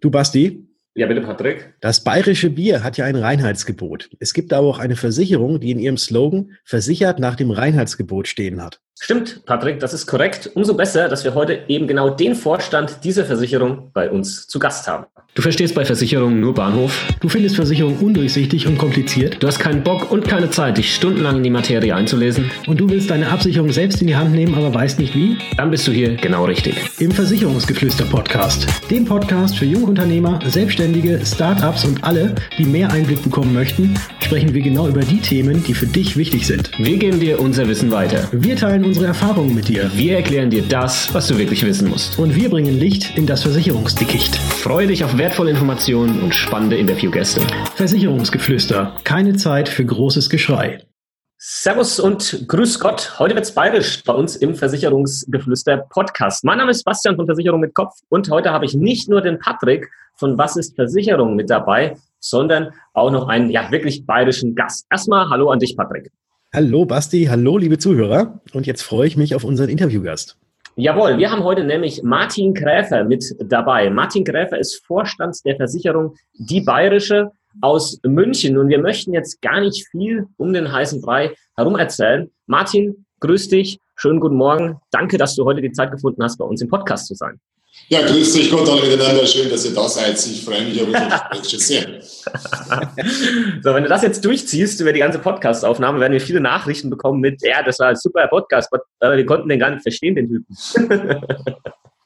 Du 0.00 0.10
Basti? 0.10 0.64
Ja, 0.94 1.06
bitte, 1.06 1.22
Patrick. 1.22 1.74
Das 1.80 2.02
bayerische 2.02 2.50
Bier 2.50 2.82
hat 2.82 2.96
ja 2.96 3.04
ein 3.04 3.16
Reinheitsgebot. 3.16 4.10
Es 4.20 4.32
gibt 4.32 4.52
aber 4.52 4.66
auch 4.66 4.78
eine 4.78 4.96
Versicherung, 4.96 5.60
die 5.60 5.70
in 5.70 5.78
ihrem 5.78 5.96
Slogan 5.96 6.52
versichert 6.64 7.18
nach 7.18 7.36
dem 7.36 7.50
Reinheitsgebot 7.50 8.28
stehen 8.28 8.62
hat. 8.62 8.80
Stimmt, 9.00 9.44
Patrick, 9.46 9.80
das 9.80 9.94
ist 9.94 10.06
korrekt. 10.06 10.50
Umso 10.54 10.74
besser, 10.74 11.08
dass 11.08 11.24
wir 11.24 11.34
heute 11.34 11.60
eben 11.68 11.86
genau 11.86 12.10
den 12.10 12.34
Vorstand 12.34 13.04
dieser 13.04 13.24
Versicherung 13.24 13.90
bei 13.92 14.10
uns 14.10 14.46
zu 14.48 14.58
Gast 14.58 14.88
haben. 14.88 15.06
Du 15.34 15.42
verstehst 15.42 15.76
bei 15.76 15.84
Versicherungen 15.84 16.40
nur 16.40 16.52
Bahnhof. 16.52 17.06
Du 17.20 17.28
findest 17.28 17.54
Versicherungen 17.54 17.98
undurchsichtig 17.98 18.66
und 18.66 18.76
kompliziert. 18.76 19.40
Du 19.40 19.46
hast 19.46 19.60
keinen 19.60 19.84
Bock 19.84 20.10
und 20.10 20.26
keine 20.26 20.50
Zeit, 20.50 20.78
dich 20.78 20.92
stundenlang 20.92 21.36
in 21.36 21.42
die 21.44 21.50
Materie 21.50 21.94
einzulesen. 21.94 22.50
Und 22.66 22.80
du 22.80 22.90
willst 22.90 23.08
deine 23.10 23.30
Absicherung 23.30 23.70
selbst 23.70 24.00
in 24.00 24.08
die 24.08 24.16
Hand 24.16 24.32
nehmen, 24.32 24.56
aber 24.56 24.74
weißt 24.74 24.98
nicht 24.98 25.14
wie? 25.14 25.36
Dann 25.56 25.70
bist 25.70 25.86
du 25.86 25.92
hier 25.92 26.16
genau 26.16 26.46
richtig. 26.46 26.74
Im 26.98 27.12
Versicherungsgeflüster-Podcast. 27.12 28.66
Dem 28.90 29.04
Podcast 29.04 29.58
für 29.58 29.64
Jungunternehmer, 29.64 30.40
Selbstständige, 30.44 31.20
Startups 31.24 31.84
und 31.84 32.02
alle, 32.02 32.34
die 32.58 32.64
mehr 32.64 32.90
Einblick 32.90 33.22
bekommen 33.22 33.54
möchten, 33.54 33.94
sprechen 34.18 34.52
wir 34.54 34.62
genau 34.62 34.88
über 34.88 35.02
die 35.02 35.20
Themen, 35.20 35.62
die 35.62 35.74
für 35.74 35.86
dich 35.86 36.16
wichtig 36.16 36.48
sind. 36.48 36.72
Wir 36.78 36.96
geben 36.96 37.20
dir 37.20 37.38
unser 37.38 37.68
Wissen 37.68 37.92
weiter. 37.92 38.26
Wir 38.32 38.56
teilen 38.56 38.87
unsere 38.88 39.06
Erfahrungen 39.06 39.54
mit 39.54 39.68
dir. 39.68 39.90
Wir 39.94 40.16
erklären 40.16 40.48
dir 40.48 40.62
das, 40.62 41.12
was 41.12 41.28
du 41.28 41.36
wirklich 41.36 41.64
wissen 41.66 41.90
musst. 41.90 42.18
Und 42.18 42.34
wir 42.34 42.48
bringen 42.48 42.78
Licht 42.78 43.18
in 43.18 43.26
das 43.26 43.42
Versicherungsdickicht. 43.42 44.34
Freue 44.36 44.86
dich 44.86 45.04
auf 45.04 45.18
wertvolle 45.18 45.50
Informationen 45.50 46.22
und 46.22 46.34
spannende 46.34 46.78
Interviewgäste. 46.78 47.42
Versicherungsgeflüster. 47.74 48.96
Keine 49.04 49.36
Zeit 49.36 49.68
für 49.68 49.84
großes 49.84 50.30
Geschrei. 50.30 50.82
Servus 51.36 52.00
und 52.00 52.46
Grüß 52.48 52.80
Gott. 52.80 53.18
Heute 53.18 53.34
wird's 53.34 53.52
bayerisch 53.52 54.02
bei 54.04 54.14
uns 54.14 54.36
im 54.36 54.54
Versicherungsgeflüster 54.54 55.86
Podcast. 55.90 56.42
Mein 56.44 56.56
Name 56.56 56.70
ist 56.70 56.82
Bastian 56.82 57.16
von 57.16 57.26
Versicherung 57.26 57.60
mit 57.60 57.74
Kopf 57.74 57.94
und 58.08 58.30
heute 58.30 58.52
habe 58.52 58.64
ich 58.64 58.72
nicht 58.72 59.10
nur 59.10 59.20
den 59.20 59.38
Patrick 59.38 59.90
von 60.14 60.38
Was 60.38 60.56
ist 60.56 60.74
Versicherung 60.76 61.36
mit 61.36 61.50
dabei, 61.50 61.96
sondern 62.20 62.70
auch 62.94 63.10
noch 63.10 63.28
einen 63.28 63.50
ja 63.50 63.70
wirklich 63.70 64.06
bayerischen 64.06 64.54
Gast. 64.54 64.86
Erstmal 64.90 65.28
Hallo 65.28 65.50
an 65.50 65.58
dich, 65.58 65.76
Patrick. 65.76 66.10
Hallo 66.54 66.86
Basti, 66.86 67.26
hallo 67.26 67.58
liebe 67.58 67.76
Zuhörer. 67.76 68.40
Und 68.54 68.66
jetzt 68.66 68.80
freue 68.80 69.06
ich 69.06 69.18
mich 69.18 69.34
auf 69.34 69.44
unseren 69.44 69.68
Interviewgast. 69.68 70.38
Jawohl, 70.76 71.18
wir 71.18 71.30
haben 71.30 71.44
heute 71.44 71.62
nämlich 71.62 72.02
Martin 72.02 72.54
Gräfer 72.54 73.04
mit 73.04 73.22
dabei. 73.38 73.90
Martin 73.90 74.24
Gräfer 74.24 74.58
ist 74.58 74.82
Vorstand 74.86 75.36
der 75.44 75.56
Versicherung 75.56 76.14
Die 76.32 76.62
Bayerische 76.62 77.32
aus 77.60 78.00
München 78.02 78.56
und 78.56 78.68
wir 78.68 78.80
möchten 78.80 79.12
jetzt 79.12 79.42
gar 79.42 79.60
nicht 79.60 79.86
viel 79.90 80.24
um 80.38 80.54
den 80.54 80.72
heißen 80.72 81.02
Brei 81.02 81.34
herum 81.54 81.76
erzählen. 81.76 82.30
Martin, 82.46 83.04
grüß 83.20 83.48
dich, 83.48 83.78
schönen 83.94 84.18
guten 84.18 84.36
Morgen. 84.36 84.78
Danke, 84.90 85.18
dass 85.18 85.36
du 85.36 85.44
heute 85.44 85.60
die 85.60 85.72
Zeit 85.72 85.90
gefunden 85.90 86.22
hast, 86.22 86.38
bei 86.38 86.46
uns 86.46 86.62
im 86.62 86.68
Podcast 86.68 87.08
zu 87.08 87.14
sein. 87.14 87.38
Ja, 87.90 88.02
grüß 88.02 88.34
dich 88.34 88.50
Gott 88.50 88.68
alle 88.68 88.82
miteinander. 88.82 89.26
Schön, 89.26 89.48
dass 89.48 89.64
ihr 89.64 89.74
da 89.74 89.88
seid. 89.88 90.14
Ich 90.14 90.44
freue 90.44 90.62
mich 90.62 90.80
auf 90.82 90.88
unser 90.88 91.58
sehr. 91.58 92.02
so, 93.62 93.74
wenn 93.74 93.82
du 93.82 93.88
das 93.88 94.02
jetzt 94.02 94.22
durchziehst 94.22 94.78
über 94.82 94.92
die 94.92 94.98
ganze 94.98 95.18
Podcast-Aufnahme, 95.18 95.98
werden 95.98 96.12
wir 96.12 96.20
viele 96.20 96.40
Nachrichten 96.40 96.90
bekommen 96.90 97.20
mit, 97.20 97.40
ja, 97.42 97.62
das 97.62 97.78
war 97.78 97.88
ein 97.88 97.96
super 97.96 98.28
Podcast, 98.28 98.68
aber 99.00 99.16
wir 99.16 99.24
konnten 99.24 99.48
den 99.48 99.58
gar 99.58 99.70
nicht 99.70 99.82
verstehen, 99.82 100.16
den 100.16 100.28
Typen. 100.28 101.16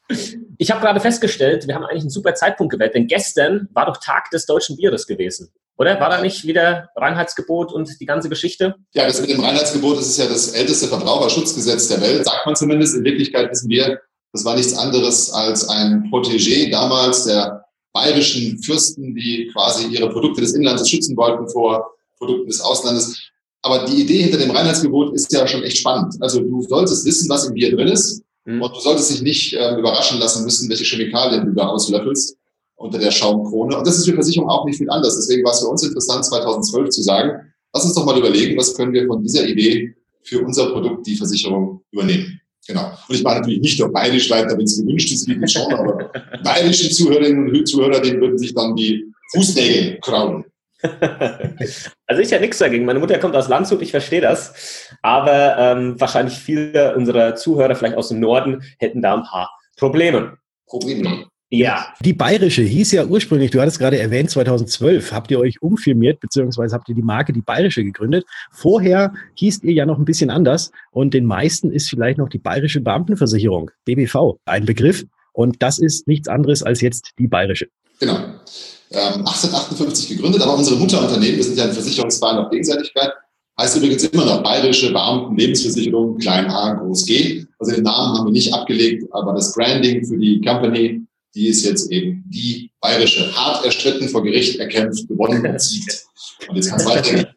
ich 0.59 0.71
habe 0.71 0.81
gerade 0.81 1.01
festgestellt, 1.01 1.67
wir 1.67 1.75
haben 1.75 1.85
eigentlich 1.85 2.03
einen 2.03 2.11
super 2.11 2.37
Zeitpunkt 2.37 2.73
gewählt, 2.73 2.95
denn 2.95 3.09
gestern 3.09 3.69
war 3.73 3.87
doch 3.87 3.97
Tag 3.97 4.31
des 4.31 4.47
deutschen 4.47 4.77
Bieres 4.77 5.09
gewesen. 5.09 5.51
Oder 5.79 5.99
war 5.99 6.11
da 6.11 6.21
nicht 6.21 6.47
wieder 6.47 6.91
Reinheitsgebot 6.95 7.73
und 7.73 7.99
die 7.99 8.07
ganze 8.07 8.29
Geschichte? 8.29 8.77
Ja, 8.95 9.07
das 9.07 9.21
mit 9.21 9.31
dem 9.31 9.41
Reinheitsgebot, 9.41 9.99
das 9.99 10.07
ist 10.07 10.19
ja 10.19 10.27
das 10.27 10.53
älteste 10.53 10.87
Verbraucherschutzgesetz 10.87 11.89
der 11.89 12.01
Welt, 12.03 12.25
sagt 12.25 12.47
man 12.47 12.55
zumindest. 12.55 12.95
In 12.95 13.03
Wirklichkeit 13.03 13.51
wissen 13.51 13.69
wir, 13.69 14.01
das 14.33 14.45
war 14.45 14.57
nichts 14.57 14.75
anderes 14.75 15.31
als 15.31 15.69
ein 15.69 16.11
Protégé 16.11 16.71
damals 16.71 17.25
der 17.25 17.65
bayerischen 17.93 18.63
Fürsten, 18.63 19.15
die 19.15 19.51
quasi 19.53 19.87
ihre 19.89 20.09
Produkte 20.09 20.41
des 20.41 20.55
Inlandes 20.55 20.89
schützen 20.89 21.17
wollten 21.17 21.49
vor 21.49 21.95
Produkten 22.19 22.47
des 22.47 22.61
Auslandes. 22.61 23.21
Aber 23.63 23.85
die 23.85 24.03
Idee 24.03 24.23
hinter 24.23 24.39
dem 24.39 24.51
Reinheitsgebot 24.51 25.15
ist 25.15 25.33
ja 25.33 25.47
schon 25.47 25.63
echt 25.63 25.79
spannend. 25.79 26.15
Also 26.21 26.41
du 26.41 26.63
solltest 26.63 27.05
wissen, 27.05 27.29
was 27.29 27.47
im 27.47 27.55
Bier 27.55 27.75
drin 27.75 27.89
ist. 27.89 28.23
Mhm. 28.45 28.63
Und 28.63 28.75
du 28.75 28.81
solltest 28.81 29.11
dich 29.11 29.23
nicht 29.23 29.53
äh, 29.53 29.79
überraschen 29.79 30.19
lassen 30.19 30.45
müssen, 30.45 30.69
welche 30.69 30.85
Chemikalien 30.85 31.47
du 31.47 31.53
da 31.53 31.67
auslöffelst 31.69 32.37
unter 32.77 32.99
der 32.99 33.11
Schaumkrone. 33.11 33.77
Und 33.77 33.87
das 33.87 33.99
ist 33.99 34.07
für 34.07 34.15
Versicherung 34.15 34.49
auch 34.49 34.65
nicht 34.65 34.79
viel 34.79 34.91
anders. 34.91 35.15
Deswegen 35.17 35.45
war 35.45 35.53
es 35.53 35.61
für 35.61 35.69
uns 35.69 35.85
interessant, 35.85 36.25
2012 36.25 36.89
zu 36.89 37.03
sagen, 37.03 37.53
lass 37.73 37.85
uns 37.85 37.95
doch 37.95 38.05
mal 38.05 38.19
überlegen, 38.19 38.59
was 38.59 38.75
können 38.75 38.93
wir 38.93 39.07
von 39.07 39.23
dieser 39.23 39.47
Idee 39.47 39.95
für 40.25 40.41
unser 40.41 40.71
Produkt, 40.73 41.07
die 41.07 41.17
Versicherung, 41.17 41.83
übernehmen. 41.93 42.41
Genau. 42.67 42.93
Und 43.09 43.15
ich 43.15 43.23
mache 43.23 43.41
natürlich 43.41 43.61
nicht 43.61 43.81
nur 43.81 43.93
bayerisch 43.93 44.31
weiter, 44.31 44.57
wenn 44.57 44.65
es 44.65 44.79
gewünscht 44.79 45.13
ist, 45.13 45.27
wie 45.29 45.49
schon, 45.49 45.73
aber 45.73 46.11
bayerische 46.45 46.91
Zuhörerinnen 46.91 47.51
und 47.51 47.67
Zuhörer, 47.67 48.01
denen 48.01 48.21
würden 48.21 48.39
sich 48.39 48.55
dann 48.55 48.77
die 48.77 49.05
Fußnägel 49.33 49.99
kraulen. 50.01 50.45
Also 52.09 52.21
ich 52.21 52.31
ja 52.31 52.39
nichts 52.39 52.59
dagegen. 52.59 52.85
Meine 52.85 52.99
Mutter 52.99 53.19
kommt 53.19 53.35
aus 53.35 53.49
Landshut, 53.49 53.81
ich 53.81 53.91
verstehe 53.91 54.21
das. 54.21 54.91
Aber 55.01 55.57
ähm, 55.57 55.99
wahrscheinlich 55.99 56.35
viele 56.35 56.95
unserer 56.95 57.37
Zuhörer, 57.37 57.75
vielleicht 57.75 57.97
aus 57.97 58.09
dem 58.09 58.21
Norden, 58.21 58.63
hätten 58.79 59.01
da 59.01 59.15
ein 59.15 59.23
paar 59.23 59.51
Probleme. 59.79 60.37
Probleme. 60.67 61.29
Ja. 61.55 61.89
Die 62.01 62.15
bayerische 62.15 62.63
hieß 62.63 62.93
ja 62.93 63.05
ursprünglich, 63.05 63.51
du 63.51 63.61
hattest 63.61 63.79
gerade 63.79 63.99
erwähnt, 63.99 64.31
2012 64.31 65.13
habt 65.13 65.31
ihr 65.31 65.39
euch 65.39 65.61
umfirmiert, 65.61 66.19
beziehungsweise 66.19 66.75
habt 66.75 66.89
ihr 66.89 66.95
die 66.95 67.03
Marke 67.03 67.35
die 67.35 67.43
bayerische 67.43 67.85
gegründet. 67.85 68.25
Vorher 68.51 69.13
hießt 69.35 69.63
ihr 69.63 69.75
ja 69.75 69.85
noch 69.85 69.99
ein 69.99 70.07
bisschen 70.07 70.31
anders 70.31 70.71
und 70.93 71.13
den 71.13 71.27
meisten 71.27 71.71
ist 71.71 71.91
vielleicht 71.91 72.17
noch 72.17 72.31
die 72.31 72.39
bayerische 72.39 72.81
Beamtenversicherung, 72.81 73.71
BBV, 73.85 74.39
ein 74.47 74.65
Begriff. 74.65 75.05
Und 75.35 75.63
das 75.63 75.79
ist 75.79 76.09
nichts 76.09 76.27
anderes 76.27 76.63
als 76.63 76.81
jetzt 76.81 77.11
die 77.19 77.27
bayerische. 77.27 77.69
Genau. 78.01 78.17
Ähm, 78.17 79.19
1858 79.19 80.09
gegründet, 80.09 80.41
aber 80.41 80.57
unsere 80.57 80.77
Mutterunternehmen, 80.77 81.37
wir 81.37 81.45
sind 81.45 81.59
ja 81.59 81.65
ein 81.65 81.73
Versicherungsverein 81.73 82.39
auf 82.39 82.51
Gegenseitigkeit, 82.51 83.13
heißt 83.61 83.77
übrigens 83.77 84.05
immer 84.05 84.25
noch 84.25 84.43
Bayerische 84.43 84.91
Beamten 84.91 85.37
Lebensversicherung, 85.37 86.17
klein 86.17 86.47
a, 86.47 86.73
groß 86.73 87.05
g. 87.05 87.45
Also 87.59 87.75
den 87.75 87.85
Namen 87.85 88.17
haben 88.17 88.27
wir 88.29 88.33
nicht 88.33 88.55
abgelegt, 88.55 89.05
aber 89.13 89.35
das 89.35 89.53
Branding 89.53 90.03
für 90.03 90.17
die 90.17 90.41
Company 90.41 91.03
die 91.35 91.49
ist 91.49 91.65
jetzt 91.65 91.91
eben 91.91 92.25
die 92.29 92.71
bayerische, 92.81 93.35
hart 93.35 93.65
erstritten, 93.65 94.09
vor 94.09 94.23
Gericht 94.23 94.59
erkämpft, 94.59 95.09
gewonnen 95.09 95.47
und 95.47 95.61
siegt. 95.61 96.05
Und 96.49 96.57
jetzt 96.57 96.71
kann 96.71 96.79
es 96.79 96.87
weitergehen. 96.87 97.27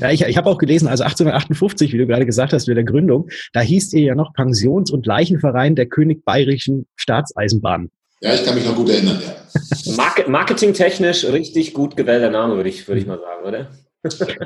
Ja, 0.00 0.10
ich, 0.10 0.22
ich 0.22 0.36
habe 0.38 0.48
auch 0.48 0.56
gelesen, 0.56 0.88
also 0.88 1.04
1858, 1.04 1.92
wie 1.92 1.98
du 1.98 2.06
gerade 2.06 2.24
gesagt 2.24 2.54
hast, 2.54 2.68
mit 2.68 2.76
der 2.78 2.84
Gründung, 2.84 3.28
da 3.52 3.60
hieß 3.60 3.92
ihr 3.92 4.00
ja 4.00 4.14
noch 4.14 4.32
Pensions- 4.32 4.90
und 4.90 5.04
Leichenverein 5.04 5.76
der 5.76 5.84
König 5.84 6.24
Bayerischen 6.24 6.86
Staatseisenbahn. 6.96 7.90
Ja, 8.22 8.32
ich 8.32 8.46
kann 8.46 8.54
mich 8.54 8.64
noch 8.64 8.74
gut 8.74 8.88
erinnern, 8.88 9.20
ja. 9.22 9.92
Market, 9.94 10.28
marketingtechnisch 10.28 11.24
richtig 11.26 11.74
gut 11.74 11.98
gewählter 11.98 12.30
Name, 12.30 12.56
würde 12.56 12.70
ich, 12.70 12.88
würde 12.88 13.02
ich 13.02 13.06
mal 13.06 13.18
sagen, 13.18 13.44
oder? 13.46 13.70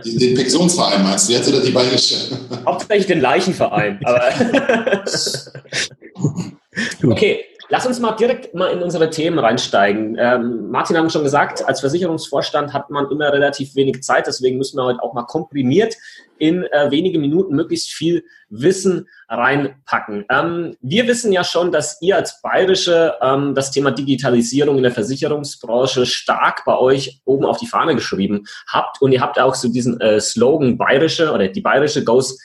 Den, 0.05 0.19
den 0.19 0.35
Pensionsverein 0.35 1.05
meinst 1.05 1.29
du 1.29 1.35
jetzt 1.35 1.49
oder 1.49 1.61
die 1.61 1.71
bayerische? 1.71 2.17
Hauptsächlich 2.67 3.07
den 3.07 3.21
Leichenverein, 3.21 4.01
aber. 4.03 4.33
okay, 7.05 7.45
Lass 7.73 7.87
uns 7.87 8.01
mal 8.01 8.17
direkt 8.17 8.53
mal 8.53 8.67
in 8.73 8.83
unsere 8.83 9.11
Themen 9.11 9.39
reinsteigen. 9.39 10.17
Ähm, 10.19 10.71
Martin 10.73 10.97
haben 10.97 11.09
schon 11.09 11.23
gesagt, 11.23 11.65
als 11.65 11.79
Versicherungsvorstand 11.79 12.73
hat 12.73 12.91
man 12.91 13.09
immer 13.13 13.33
relativ 13.33 13.77
wenig 13.77 14.03
Zeit, 14.03 14.27
deswegen 14.27 14.59
müssen 14.59 14.77
wir 14.77 14.83
heute 14.83 15.01
auch 15.01 15.15
mal 15.15 15.23
komprimiert 15.23 15.95
in 16.39 16.65
äh, 16.65 16.91
wenige 16.91 17.21
Minuten 17.21 17.55
möglichst 17.55 17.93
viel 17.93 18.25
Wissen 18.49 19.07
reinpacken. 19.29 20.25
Ähm, 20.29 20.77
wir 20.81 21.07
wissen 21.07 21.31
ja 21.31 21.45
schon, 21.45 21.71
dass 21.71 22.03
ihr 22.03 22.17
als 22.17 22.41
Bayerische 22.43 23.15
ähm, 23.23 23.55
das 23.55 23.71
Thema 23.71 23.93
Digitalisierung 23.93 24.77
in 24.77 24.83
der 24.83 24.93
Versicherungsbranche 24.93 26.07
stark 26.07 26.65
bei 26.65 26.77
euch 26.77 27.21
oben 27.25 27.45
auf 27.45 27.59
die 27.59 27.69
Fahne 27.69 27.95
geschrieben 27.95 28.47
habt 28.67 29.01
und 29.01 29.13
ihr 29.13 29.21
habt 29.21 29.39
auch 29.39 29.55
so 29.55 29.69
diesen 29.69 30.01
äh, 30.01 30.21
Slogan 30.21 30.77
Bayerische 30.77 31.33
oder 31.33 31.47
die 31.47 31.61
Bayerische 31.61 32.03
Goes 32.03 32.37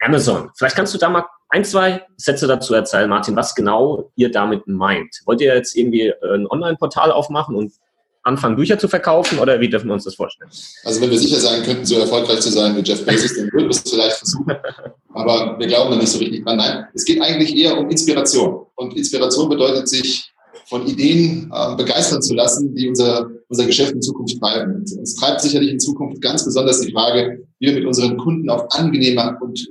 Amazon. 0.00 0.50
Vielleicht 0.56 0.74
kannst 0.74 0.92
du 0.92 0.98
da 0.98 1.08
mal 1.08 1.24
ein, 1.52 1.64
zwei 1.66 2.02
Sätze 2.16 2.46
dazu 2.46 2.72
erzählen, 2.72 3.10
Martin, 3.10 3.36
was 3.36 3.54
genau 3.54 4.10
ihr 4.16 4.30
damit 4.30 4.66
meint. 4.66 5.20
Wollt 5.26 5.42
ihr 5.42 5.54
jetzt 5.54 5.76
irgendwie 5.76 6.10
ein 6.22 6.46
Online-Portal 6.46 7.12
aufmachen 7.12 7.54
und 7.54 7.72
anfangen, 8.22 8.56
Bücher 8.56 8.78
zu 8.78 8.88
verkaufen 8.88 9.38
oder 9.38 9.60
wie 9.60 9.68
dürfen 9.68 9.88
wir 9.88 9.92
uns 9.92 10.04
das 10.04 10.14
vorstellen? 10.14 10.50
Also 10.84 11.02
wenn 11.02 11.10
wir 11.10 11.18
sicher 11.18 11.38
sein 11.38 11.62
könnten, 11.62 11.84
so 11.84 11.98
erfolgreich 11.98 12.40
zu 12.40 12.50
sein 12.50 12.74
wie 12.74 12.80
Jeff 12.80 13.04
Bezos, 13.04 13.36
dann 13.36 13.52
würden 13.52 13.64
wir 13.64 13.70
es 13.70 13.82
vielleicht 13.82 14.16
versuchen. 14.16 14.50
Aber 15.14 15.58
wir 15.58 15.66
glauben 15.66 15.90
da 15.90 15.96
nicht 15.98 16.08
so 16.08 16.18
richtig 16.18 16.42
dran. 16.42 16.56
Nein, 16.56 16.86
es 16.94 17.04
geht 17.04 17.20
eigentlich 17.20 17.54
eher 17.54 17.76
um 17.76 17.90
Inspiration. 17.90 18.64
Und 18.76 18.96
Inspiration 18.96 19.50
bedeutet 19.50 19.88
sich 19.88 20.32
von 20.70 20.86
Ideen 20.86 21.52
äh, 21.54 21.76
begeistern 21.76 22.22
zu 22.22 22.32
lassen, 22.34 22.74
die 22.74 22.88
unser, 22.88 23.28
unser 23.48 23.66
Geschäft 23.66 23.92
in 23.92 24.00
Zukunft 24.00 24.40
treiben. 24.40 24.76
Und 24.76 24.90
uns 24.98 25.16
treibt 25.16 25.42
sicherlich 25.42 25.70
in 25.70 25.80
Zukunft 25.80 26.22
ganz 26.22 26.46
besonders 26.46 26.80
die 26.80 26.92
Frage, 26.92 27.46
wie 27.58 27.66
wir 27.66 27.74
mit 27.74 27.84
unseren 27.84 28.16
Kunden 28.16 28.48
auf 28.48 28.64
angenehme 28.70 29.36
und 29.42 29.68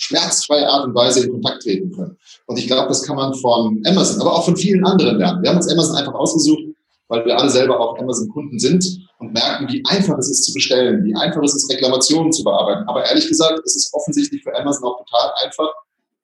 schmerzfreie 0.00 0.66
Art 0.66 0.86
und 0.86 0.94
Weise 0.94 1.24
in 1.24 1.30
Kontakt 1.30 1.62
treten 1.62 1.92
können. 1.92 2.16
Und 2.46 2.58
ich 2.58 2.66
glaube, 2.66 2.88
das 2.88 3.02
kann 3.02 3.16
man 3.16 3.34
von 3.34 3.82
Amazon, 3.86 4.20
aber 4.20 4.34
auch 4.34 4.44
von 4.44 4.56
vielen 4.56 4.84
anderen 4.84 5.18
lernen. 5.18 5.42
Wir 5.42 5.50
haben 5.50 5.58
uns 5.58 5.70
Amazon 5.70 5.96
einfach 5.96 6.14
ausgesucht, 6.14 6.62
weil 7.08 7.24
wir 7.26 7.38
alle 7.38 7.50
selber 7.50 7.78
auch 7.78 7.98
Amazon-Kunden 7.98 8.58
sind 8.58 8.84
und 9.18 9.32
merken, 9.34 9.68
wie 9.68 9.82
einfach 9.86 10.16
es 10.18 10.30
ist 10.30 10.44
zu 10.44 10.54
bestellen, 10.54 11.04
wie 11.04 11.14
einfach 11.14 11.42
es 11.42 11.54
ist, 11.54 11.70
Reklamationen 11.70 12.32
zu 12.32 12.42
bearbeiten. 12.42 12.88
Aber 12.88 13.04
ehrlich 13.04 13.28
gesagt, 13.28 13.60
es 13.64 13.76
ist 13.76 13.92
offensichtlich 13.92 14.42
für 14.42 14.56
Amazon 14.56 14.84
auch 14.84 15.04
total 15.04 15.32
einfach, 15.44 15.68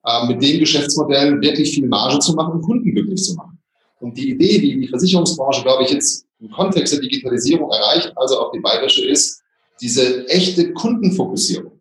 äh, 0.05 0.25
mit 0.27 0.41
dem 0.41 0.59
Geschäftsmodell 0.59 1.39
wirklich 1.41 1.71
viel 1.71 1.87
Marge 1.87 2.19
zu 2.19 2.33
machen 2.33 2.53
und 2.53 2.61
Kunden 2.61 2.91
glücklich 2.91 3.21
zu 3.21 3.35
machen. 3.35 3.59
Und 3.99 4.17
die 4.17 4.31
Idee, 4.31 4.59
die 4.59 4.79
die 4.79 4.87
Versicherungsbranche, 4.87 5.61
glaube 5.63 5.83
ich, 5.83 5.91
jetzt 5.91 6.25
im 6.39 6.49
Kontext 6.49 6.93
der 6.93 7.01
Digitalisierung 7.01 7.69
erreicht, 7.69 8.11
also 8.15 8.39
auch 8.39 8.51
die 8.51 8.59
bayerische, 8.59 9.05
ist 9.07 9.41
diese 9.81 10.27
echte 10.27 10.73
Kundenfokussierung. 10.73 11.76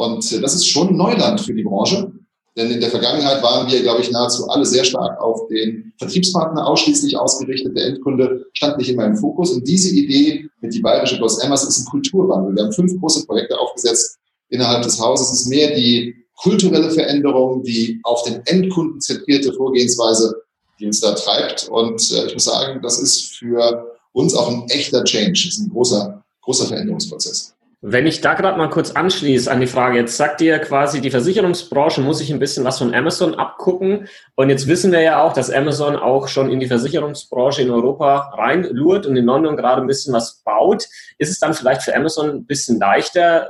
Und 0.00 0.32
äh, 0.32 0.40
das 0.40 0.54
ist 0.54 0.66
schon 0.66 0.96
Neuland 0.96 1.42
für 1.42 1.52
die 1.52 1.62
Branche. 1.62 2.10
Denn 2.56 2.70
in 2.70 2.80
der 2.80 2.88
Vergangenheit 2.88 3.42
waren 3.42 3.70
wir, 3.70 3.82
glaube 3.82 4.00
ich, 4.00 4.10
nahezu 4.10 4.48
alle 4.48 4.64
sehr 4.64 4.82
stark 4.82 5.20
auf 5.20 5.46
den 5.48 5.92
Vertriebspartner 5.98 6.66
ausschließlich 6.66 7.18
ausgerichtet. 7.18 7.76
Der 7.76 7.86
Endkunde 7.86 8.46
stand 8.54 8.78
nicht 8.78 8.88
immer 8.88 9.04
im 9.04 9.16
Fokus. 9.16 9.50
Und 9.50 9.68
diese 9.68 9.94
Idee 9.94 10.48
mit 10.62 10.72
die 10.72 10.80
bayerische 10.80 11.18
Boss 11.18 11.38
Emmas 11.38 11.64
ist 11.64 11.80
ein 11.80 11.84
Kulturwandel. 11.90 12.56
Wir 12.56 12.64
haben 12.64 12.72
fünf 12.72 12.98
große 12.98 13.26
Projekte 13.26 13.58
aufgesetzt 13.58 14.16
innerhalb 14.48 14.82
des 14.82 14.98
Hauses. 14.98 15.32
Es 15.32 15.40
ist 15.42 15.48
mehr 15.48 15.74
die 15.74 16.16
kulturelle 16.34 16.90
Veränderung, 16.90 17.62
die 17.62 18.00
auf 18.02 18.22
den 18.24 18.40
Endkunden 18.46 19.02
zentrierte 19.02 19.52
Vorgehensweise, 19.52 20.34
die 20.78 20.86
uns 20.86 21.00
da 21.00 21.12
treibt. 21.12 21.68
Und 21.68 22.10
äh, 22.10 22.26
ich 22.26 22.32
muss 22.32 22.44
sagen, 22.44 22.80
das 22.82 22.98
ist 22.98 23.36
für 23.36 23.86
uns 24.12 24.34
auch 24.34 24.48
ein 24.48 24.66
echter 24.70 25.04
Change. 25.04 25.42
Das 25.44 25.58
ist 25.58 25.60
ein 25.60 25.70
großer, 25.70 26.24
großer 26.40 26.66
Veränderungsprozess. 26.66 27.54
Wenn 27.82 28.06
ich 28.06 28.20
da 28.20 28.34
gerade 28.34 28.58
mal 28.58 28.68
kurz 28.68 28.90
anschließe 28.90 29.50
an 29.50 29.60
die 29.60 29.66
Frage, 29.66 29.96
jetzt 29.96 30.18
sagt 30.18 30.42
ihr 30.42 30.58
quasi, 30.58 31.00
die 31.00 31.10
Versicherungsbranche 31.10 32.02
muss 32.02 32.18
sich 32.18 32.30
ein 32.30 32.38
bisschen 32.38 32.62
was 32.62 32.78
von 32.78 32.94
Amazon 32.94 33.34
abgucken. 33.34 34.06
Und 34.34 34.50
jetzt 34.50 34.66
wissen 34.66 34.92
wir 34.92 35.00
ja 35.00 35.22
auch, 35.22 35.32
dass 35.32 35.50
Amazon 35.50 35.96
auch 35.96 36.28
schon 36.28 36.50
in 36.50 36.60
die 36.60 36.66
Versicherungsbranche 36.66 37.62
in 37.62 37.70
Europa 37.70 38.34
reinlurt 38.36 39.06
und 39.06 39.16
in 39.16 39.24
London 39.24 39.56
gerade 39.56 39.80
ein 39.80 39.86
bisschen 39.86 40.12
was 40.12 40.42
baut. 40.44 40.88
Ist 41.16 41.30
es 41.30 41.38
dann 41.38 41.54
vielleicht 41.54 41.80
für 41.82 41.96
Amazon 41.96 42.28
ein 42.28 42.44
bisschen 42.44 42.78
leichter, 42.78 43.48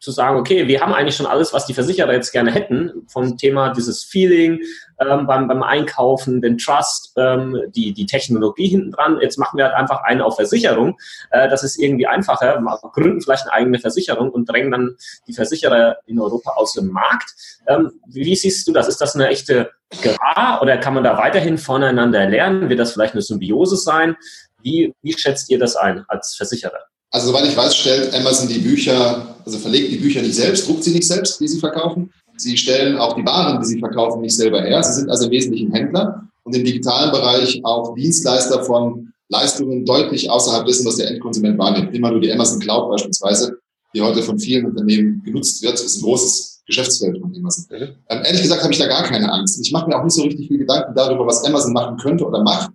zu 0.00 0.10
sagen, 0.10 0.38
okay, 0.38 0.66
wir 0.66 0.80
haben 0.80 0.94
eigentlich 0.94 1.16
schon 1.16 1.26
alles, 1.26 1.52
was 1.52 1.66
die 1.66 1.74
Versicherer 1.74 2.12
jetzt 2.12 2.32
gerne 2.32 2.50
hätten, 2.50 3.06
vom 3.06 3.36
Thema 3.36 3.72
dieses 3.74 4.02
Feeling 4.02 4.60
ähm, 4.98 5.26
beim, 5.26 5.46
beim 5.46 5.62
Einkaufen, 5.62 6.40
den 6.40 6.56
Trust, 6.56 7.12
ähm, 7.16 7.56
die, 7.68 7.92
die 7.92 8.06
Technologie 8.06 8.68
hinten 8.68 8.92
dran. 8.92 9.18
Jetzt 9.20 9.38
machen 9.38 9.58
wir 9.58 9.66
halt 9.66 9.74
einfach 9.74 10.02
eine 10.02 10.24
auf 10.24 10.36
Versicherung. 10.36 10.98
Äh, 11.30 11.50
das 11.50 11.64
ist 11.64 11.78
irgendwie 11.78 12.06
einfacher. 12.06 12.60
Wir 12.60 12.90
gründen 12.92 13.20
vielleicht 13.20 13.44
eine 13.44 13.52
eigene 13.52 13.78
Versicherung 13.78 14.30
und 14.30 14.48
drängen 14.48 14.70
dann 14.70 14.96
die 15.28 15.34
Versicherer 15.34 15.98
in 16.06 16.18
Europa 16.18 16.52
aus 16.52 16.72
dem 16.72 16.88
Markt. 16.88 17.34
Ähm, 17.66 17.92
wie, 18.06 18.34
siehst 18.34 18.66
du 18.66 18.72
das? 18.72 18.88
Ist 18.88 19.02
das 19.02 19.14
eine 19.14 19.28
echte 19.28 19.70
Gefahr 20.02 20.62
oder 20.62 20.78
kann 20.78 20.94
man 20.94 21.04
da 21.04 21.18
weiterhin 21.18 21.58
voneinander 21.58 22.26
lernen? 22.26 22.70
Wird 22.70 22.80
das 22.80 22.92
vielleicht 22.92 23.12
eine 23.12 23.22
Symbiose 23.22 23.76
sein? 23.76 24.16
Wie, 24.62 24.94
wie 25.02 25.12
schätzt 25.12 25.50
ihr 25.50 25.58
das 25.58 25.76
ein 25.76 26.04
als 26.08 26.36
Versicherer? 26.36 26.89
Also 27.10 27.28
soweit 27.28 27.46
ich 27.46 27.56
weiß, 27.56 27.76
stellt 27.76 28.14
Amazon 28.14 28.48
die 28.48 28.58
Bücher, 28.58 29.36
also 29.44 29.58
verlegt 29.58 29.90
die 29.90 29.96
Bücher 29.96 30.22
nicht 30.22 30.34
selbst, 30.34 30.68
druckt 30.68 30.84
sie 30.84 30.92
nicht 30.92 31.06
selbst, 31.06 31.40
die 31.40 31.48
sie 31.48 31.58
verkaufen. 31.58 32.12
Sie 32.36 32.56
stellen 32.56 32.96
auch 32.98 33.14
die 33.14 33.24
Waren, 33.26 33.60
die 33.60 33.66
sie 33.66 33.80
verkaufen, 33.80 34.20
nicht 34.20 34.36
selber 34.36 34.62
her. 34.62 34.82
Sie 34.82 35.00
sind 35.00 35.10
also 35.10 35.26
im 35.26 35.32
Wesentlichen 35.32 35.72
Händler 35.72 36.28
und 36.44 36.54
im 36.54 36.64
digitalen 36.64 37.10
Bereich 37.10 37.60
auch 37.64 37.94
Dienstleister 37.94 38.62
von 38.64 39.12
Leistungen 39.28 39.84
deutlich 39.84 40.30
außerhalb 40.30 40.66
dessen, 40.66 40.86
was 40.86 40.96
der 40.96 41.08
Endkonsument 41.08 41.58
wahrnimmt. 41.58 41.94
Immer 41.94 42.10
nur 42.10 42.20
die 42.20 42.32
Amazon 42.32 42.60
Cloud 42.60 42.90
beispielsweise, 42.90 43.58
die 43.94 44.00
heute 44.00 44.22
von 44.22 44.38
vielen 44.38 44.66
Unternehmen 44.66 45.22
genutzt 45.24 45.62
wird, 45.62 45.74
ist 45.74 45.98
ein 45.98 46.02
großes 46.02 46.62
Geschäftsfeld 46.66 47.18
von 47.20 47.34
Amazon. 47.34 47.66
Mhm. 47.70 47.88
Ähm, 48.08 48.22
ehrlich 48.24 48.42
gesagt 48.42 48.62
habe 48.62 48.72
ich 48.72 48.78
da 48.78 48.86
gar 48.86 49.02
keine 49.04 49.30
Angst. 49.30 49.60
Ich 49.60 49.72
mache 49.72 49.88
mir 49.88 49.98
auch 49.98 50.04
nicht 50.04 50.14
so 50.14 50.22
richtig 50.22 50.48
viel 50.48 50.58
Gedanken 50.58 50.94
darüber, 50.94 51.26
was 51.26 51.44
Amazon 51.44 51.72
machen 51.72 51.96
könnte 51.98 52.24
oder 52.24 52.42
macht. 52.42 52.70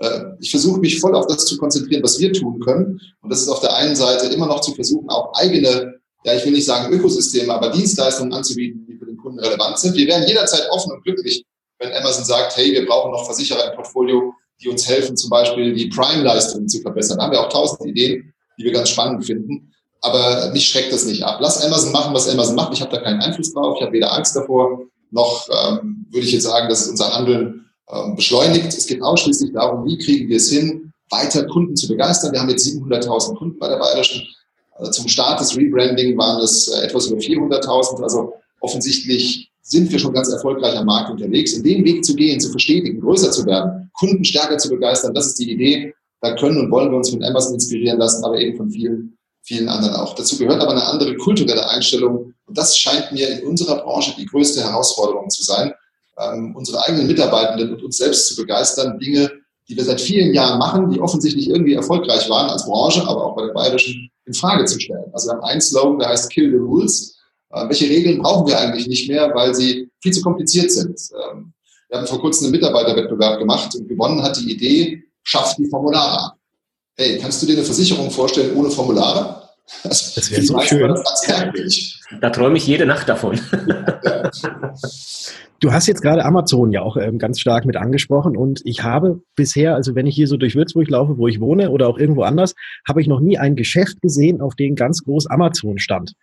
Äh, 0.00 0.20
ich 0.40 0.50
versuche 0.50 0.80
mich 0.80 0.98
voll 0.98 1.14
auf 1.14 1.26
das 1.26 1.46
zu 1.46 1.56
konzentrieren, 1.58 2.02
was 2.02 2.18
wir 2.18 2.32
tun 2.32 2.60
können. 2.60 3.00
Und 3.22 3.30
das 3.30 3.42
ist 3.42 3.48
auf 3.48 3.60
der 3.60 3.74
einen 3.76 3.94
Seite 3.94 4.26
immer 4.26 4.46
noch 4.46 4.60
zu 4.60 4.74
versuchen, 4.74 5.08
auch 5.08 5.32
eigene, 5.34 6.00
ja, 6.24 6.34
ich 6.34 6.44
will 6.44 6.52
nicht 6.52 6.64
sagen 6.64 6.92
Ökosysteme, 6.92 7.52
aber 7.52 7.70
Dienstleistungen 7.70 8.32
anzubieten, 8.32 8.86
die 8.88 8.96
für 8.96 9.06
den 9.06 9.16
Kunden 9.16 9.38
relevant 9.38 9.78
sind. 9.78 9.94
Wir 9.94 10.06
wären 10.06 10.26
jederzeit 10.26 10.68
offen 10.70 10.92
und 10.92 11.04
glücklich, 11.04 11.44
wenn 11.78 11.92
Amazon 11.92 12.24
sagt, 12.24 12.56
hey, 12.56 12.72
wir 12.72 12.86
brauchen 12.86 13.12
noch 13.12 13.24
Versicherer 13.26 13.70
im 13.70 13.76
Portfolio, 13.76 14.34
die 14.60 14.68
uns 14.68 14.88
helfen, 14.88 15.16
zum 15.16 15.30
Beispiel 15.30 15.74
die 15.74 15.88
Prime-Leistungen 15.88 16.68
zu 16.68 16.80
verbessern. 16.80 17.18
Da 17.18 17.24
haben 17.24 17.32
wir 17.32 17.40
auch 17.40 17.48
tausend 17.48 17.86
Ideen, 17.88 18.34
die 18.58 18.64
wir 18.64 18.72
ganz 18.72 18.90
spannend 18.90 19.24
finden. 19.24 19.72
Aber 20.02 20.50
mich 20.52 20.66
schreckt 20.66 20.92
das 20.92 21.04
nicht 21.04 21.22
ab. 21.22 21.38
Lass 21.40 21.62
Amazon 21.62 21.92
machen, 21.92 22.14
was 22.14 22.28
Amazon 22.28 22.54
macht. 22.54 22.72
Ich 22.72 22.80
habe 22.80 22.90
da 22.90 23.02
keinen 23.02 23.20
Einfluss 23.20 23.52
drauf. 23.52 23.76
Ich 23.76 23.82
habe 23.82 23.92
weder 23.92 24.12
Angst 24.14 24.34
davor, 24.34 24.82
noch 25.10 25.46
ähm, 25.48 26.06
würde 26.10 26.26
ich 26.26 26.32
jetzt 26.32 26.44
sagen, 26.44 26.68
dass 26.68 26.88
unser 26.88 27.14
Handeln 27.14 27.69
beschleunigt. 28.14 28.66
Es 28.66 28.86
geht 28.86 29.02
ausschließlich 29.02 29.52
darum, 29.52 29.86
wie 29.86 29.98
kriegen 29.98 30.28
wir 30.28 30.36
es 30.36 30.50
hin, 30.50 30.92
weiter 31.10 31.46
Kunden 31.46 31.76
zu 31.76 31.88
begeistern. 31.88 32.32
Wir 32.32 32.40
haben 32.40 32.50
jetzt 32.50 32.66
700.000 32.66 33.36
Kunden 33.36 33.58
bei 33.58 33.68
der 33.68 33.78
Bayerischen. 33.78 34.26
Also 34.72 34.92
zum 34.92 35.08
Start 35.08 35.40
des 35.40 35.56
Rebranding 35.56 36.16
waren 36.16 36.42
es 36.42 36.68
äh, 36.68 36.84
etwas 36.84 37.06
über 37.06 37.18
400.000. 37.18 38.02
Also 38.02 38.32
offensichtlich 38.60 39.50
sind 39.62 39.90
wir 39.90 39.98
schon 39.98 40.14
ganz 40.14 40.28
erfolgreich 40.30 40.76
am 40.76 40.86
Markt 40.86 41.10
unterwegs. 41.10 41.52
In 41.52 41.62
den 41.62 41.84
Weg 41.84 42.04
zu 42.04 42.14
gehen, 42.14 42.40
zu 42.40 42.50
verstetigen, 42.50 43.00
größer 43.00 43.30
zu 43.30 43.44
werden, 43.46 43.90
Kunden 43.98 44.24
stärker 44.24 44.58
zu 44.58 44.70
begeistern, 44.70 45.14
das 45.14 45.26
ist 45.26 45.38
die 45.38 45.52
Idee. 45.52 45.94
Da 46.22 46.34
können 46.34 46.58
und 46.58 46.70
wollen 46.70 46.90
wir 46.90 46.96
uns 46.96 47.10
von 47.10 47.22
Amazon 47.22 47.54
inspirieren 47.54 47.98
lassen, 47.98 48.24
aber 48.24 48.38
eben 48.38 48.56
von 48.56 48.70
vielen, 48.70 49.16
vielen 49.42 49.68
anderen 49.68 49.94
auch. 49.94 50.14
Dazu 50.14 50.36
gehört 50.38 50.60
aber 50.60 50.72
eine 50.72 50.84
andere 50.84 51.16
kulturelle 51.16 51.68
Einstellung. 51.68 52.34
Und 52.46 52.58
das 52.58 52.76
scheint 52.76 53.12
mir 53.12 53.28
in 53.28 53.46
unserer 53.46 53.82
Branche 53.82 54.14
die 54.18 54.26
größte 54.26 54.62
Herausforderung 54.62 55.30
zu 55.30 55.42
sein 55.42 55.72
ähm, 56.20 56.54
unsere 56.56 56.84
eigenen 56.84 57.06
Mitarbeitenden 57.06 57.74
und 57.74 57.82
uns 57.82 57.96
selbst 57.96 58.28
zu 58.28 58.36
begeistern, 58.36 58.98
Dinge, 58.98 59.30
die 59.68 59.76
wir 59.76 59.84
seit 59.84 60.00
vielen 60.00 60.34
Jahren 60.34 60.58
machen, 60.58 60.90
die 60.90 61.00
offensichtlich 61.00 61.48
irgendwie 61.48 61.74
erfolgreich 61.74 62.28
waren 62.28 62.50
als 62.50 62.64
Branche, 62.64 63.02
aber 63.06 63.26
auch 63.26 63.36
bei 63.36 63.46
der 63.46 63.52
Bayerischen, 63.52 64.10
in 64.26 64.34
Frage 64.34 64.64
zu 64.64 64.78
stellen. 64.78 65.10
Also 65.12 65.28
wir 65.28 65.34
haben 65.34 65.44
einen 65.44 65.60
Slogan, 65.60 65.98
der 65.98 66.08
heißt 66.08 66.30
Kill 66.30 66.50
the 66.50 66.56
Rules. 66.56 67.16
Äh, 67.50 67.68
welche 67.68 67.88
Regeln 67.88 68.18
brauchen 68.18 68.46
wir 68.46 68.58
eigentlich 68.58 68.86
nicht 68.86 69.08
mehr, 69.08 69.32
weil 69.34 69.54
sie 69.54 69.88
viel 70.00 70.12
zu 70.12 70.22
kompliziert 70.22 70.70
sind? 70.70 71.00
Ähm, 71.32 71.52
wir 71.88 71.98
haben 71.98 72.06
vor 72.06 72.20
kurzem 72.20 72.46
einen 72.46 72.52
Mitarbeiterwettbewerb 72.52 73.38
gemacht 73.38 73.74
und 73.74 73.88
gewonnen 73.88 74.22
hat 74.22 74.36
die 74.36 74.52
Idee, 74.52 75.02
schafft 75.22 75.58
die 75.58 75.68
Formulare 75.68 76.32
Hey, 77.00 77.18
kannst 77.18 77.40
du 77.40 77.46
dir 77.46 77.54
eine 77.54 77.64
Versicherung 77.64 78.10
vorstellen 78.10 78.54
ohne 78.54 78.70
Formulare? 78.70 79.48
Also, 79.84 80.20
das 80.20 80.30
wäre 80.30 80.42
so 80.42 80.60
schön. 80.60 80.94
Da 82.20 82.30
träume 82.30 82.56
ich 82.56 82.66
jede 82.66 82.86
Nacht 82.86 83.08
davon. 83.08 83.38
Ja. 83.66 84.30
Du 85.60 85.72
hast 85.72 85.86
jetzt 85.86 86.00
gerade 86.00 86.24
Amazon 86.24 86.72
ja 86.72 86.80
auch 86.80 86.96
ähm, 86.96 87.18
ganz 87.18 87.38
stark 87.38 87.66
mit 87.66 87.76
angesprochen 87.76 88.34
und 88.34 88.62
ich 88.64 88.82
habe 88.82 89.20
bisher, 89.36 89.74
also 89.74 89.94
wenn 89.94 90.06
ich 90.06 90.14
hier 90.14 90.26
so 90.26 90.38
durch 90.38 90.54
Würzburg 90.54 90.88
laufe, 90.88 91.18
wo 91.18 91.28
ich 91.28 91.38
wohne 91.38 91.70
oder 91.70 91.86
auch 91.86 91.98
irgendwo 91.98 92.22
anders, 92.22 92.54
habe 92.88 93.02
ich 93.02 93.06
noch 93.06 93.20
nie 93.20 93.36
ein 93.36 93.56
Geschäft 93.56 94.00
gesehen, 94.00 94.40
auf 94.40 94.54
dem 94.54 94.74
ganz 94.74 95.04
groß 95.04 95.26
Amazon 95.26 95.78
stand. 95.78 96.14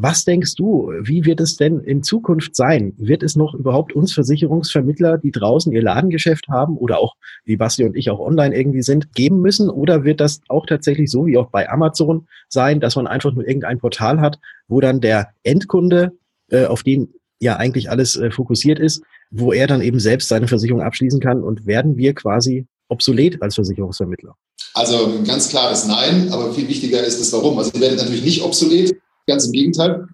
Was 0.00 0.24
denkst 0.24 0.54
du, 0.54 0.92
wie 1.02 1.24
wird 1.24 1.40
es 1.40 1.56
denn 1.56 1.80
in 1.80 2.04
Zukunft 2.04 2.54
sein? 2.54 2.94
Wird 2.98 3.24
es 3.24 3.34
noch 3.34 3.52
überhaupt 3.52 3.92
uns 3.92 4.12
Versicherungsvermittler, 4.12 5.18
die 5.18 5.32
draußen 5.32 5.72
ihr 5.72 5.82
Ladengeschäft 5.82 6.46
haben 6.46 6.76
oder 6.76 7.00
auch, 7.00 7.16
wie 7.44 7.56
Basti 7.56 7.82
und 7.82 7.96
ich 7.96 8.08
auch 8.08 8.20
online 8.20 8.56
irgendwie 8.56 8.82
sind, 8.82 9.12
geben 9.12 9.40
müssen? 9.40 9.68
Oder 9.68 10.04
wird 10.04 10.20
das 10.20 10.40
auch 10.46 10.66
tatsächlich 10.66 11.10
so 11.10 11.26
wie 11.26 11.36
auch 11.36 11.50
bei 11.50 11.68
Amazon 11.68 12.28
sein, 12.48 12.78
dass 12.78 12.94
man 12.94 13.08
einfach 13.08 13.34
nur 13.34 13.44
irgendein 13.44 13.80
Portal 13.80 14.20
hat, 14.20 14.38
wo 14.68 14.80
dann 14.80 15.00
der 15.00 15.30
Endkunde, 15.42 16.12
äh, 16.48 16.66
auf 16.66 16.84
den 16.84 17.12
ja 17.40 17.56
eigentlich 17.56 17.90
alles 17.90 18.14
äh, 18.14 18.30
fokussiert 18.30 18.78
ist, 18.78 19.02
wo 19.32 19.52
er 19.52 19.66
dann 19.66 19.82
eben 19.82 19.98
selbst 19.98 20.28
seine 20.28 20.46
Versicherung 20.46 20.80
abschließen 20.80 21.18
kann 21.18 21.42
und 21.42 21.66
werden 21.66 21.96
wir 21.96 22.14
quasi 22.14 22.68
obsolet 22.86 23.42
als 23.42 23.56
Versicherungsvermittler? 23.56 24.36
Also 24.74 25.24
ganz 25.26 25.48
klares 25.48 25.88
Nein, 25.88 26.28
aber 26.30 26.54
viel 26.54 26.68
wichtiger 26.68 27.02
ist 27.02 27.20
das 27.20 27.32
Warum. 27.32 27.58
Also 27.58 27.74
wir 27.74 27.80
werden 27.80 27.96
natürlich 27.96 28.22
nicht 28.22 28.44
obsolet, 28.44 28.96
ganz 29.28 29.46
im 29.46 29.52
Gegenteil. 29.52 30.06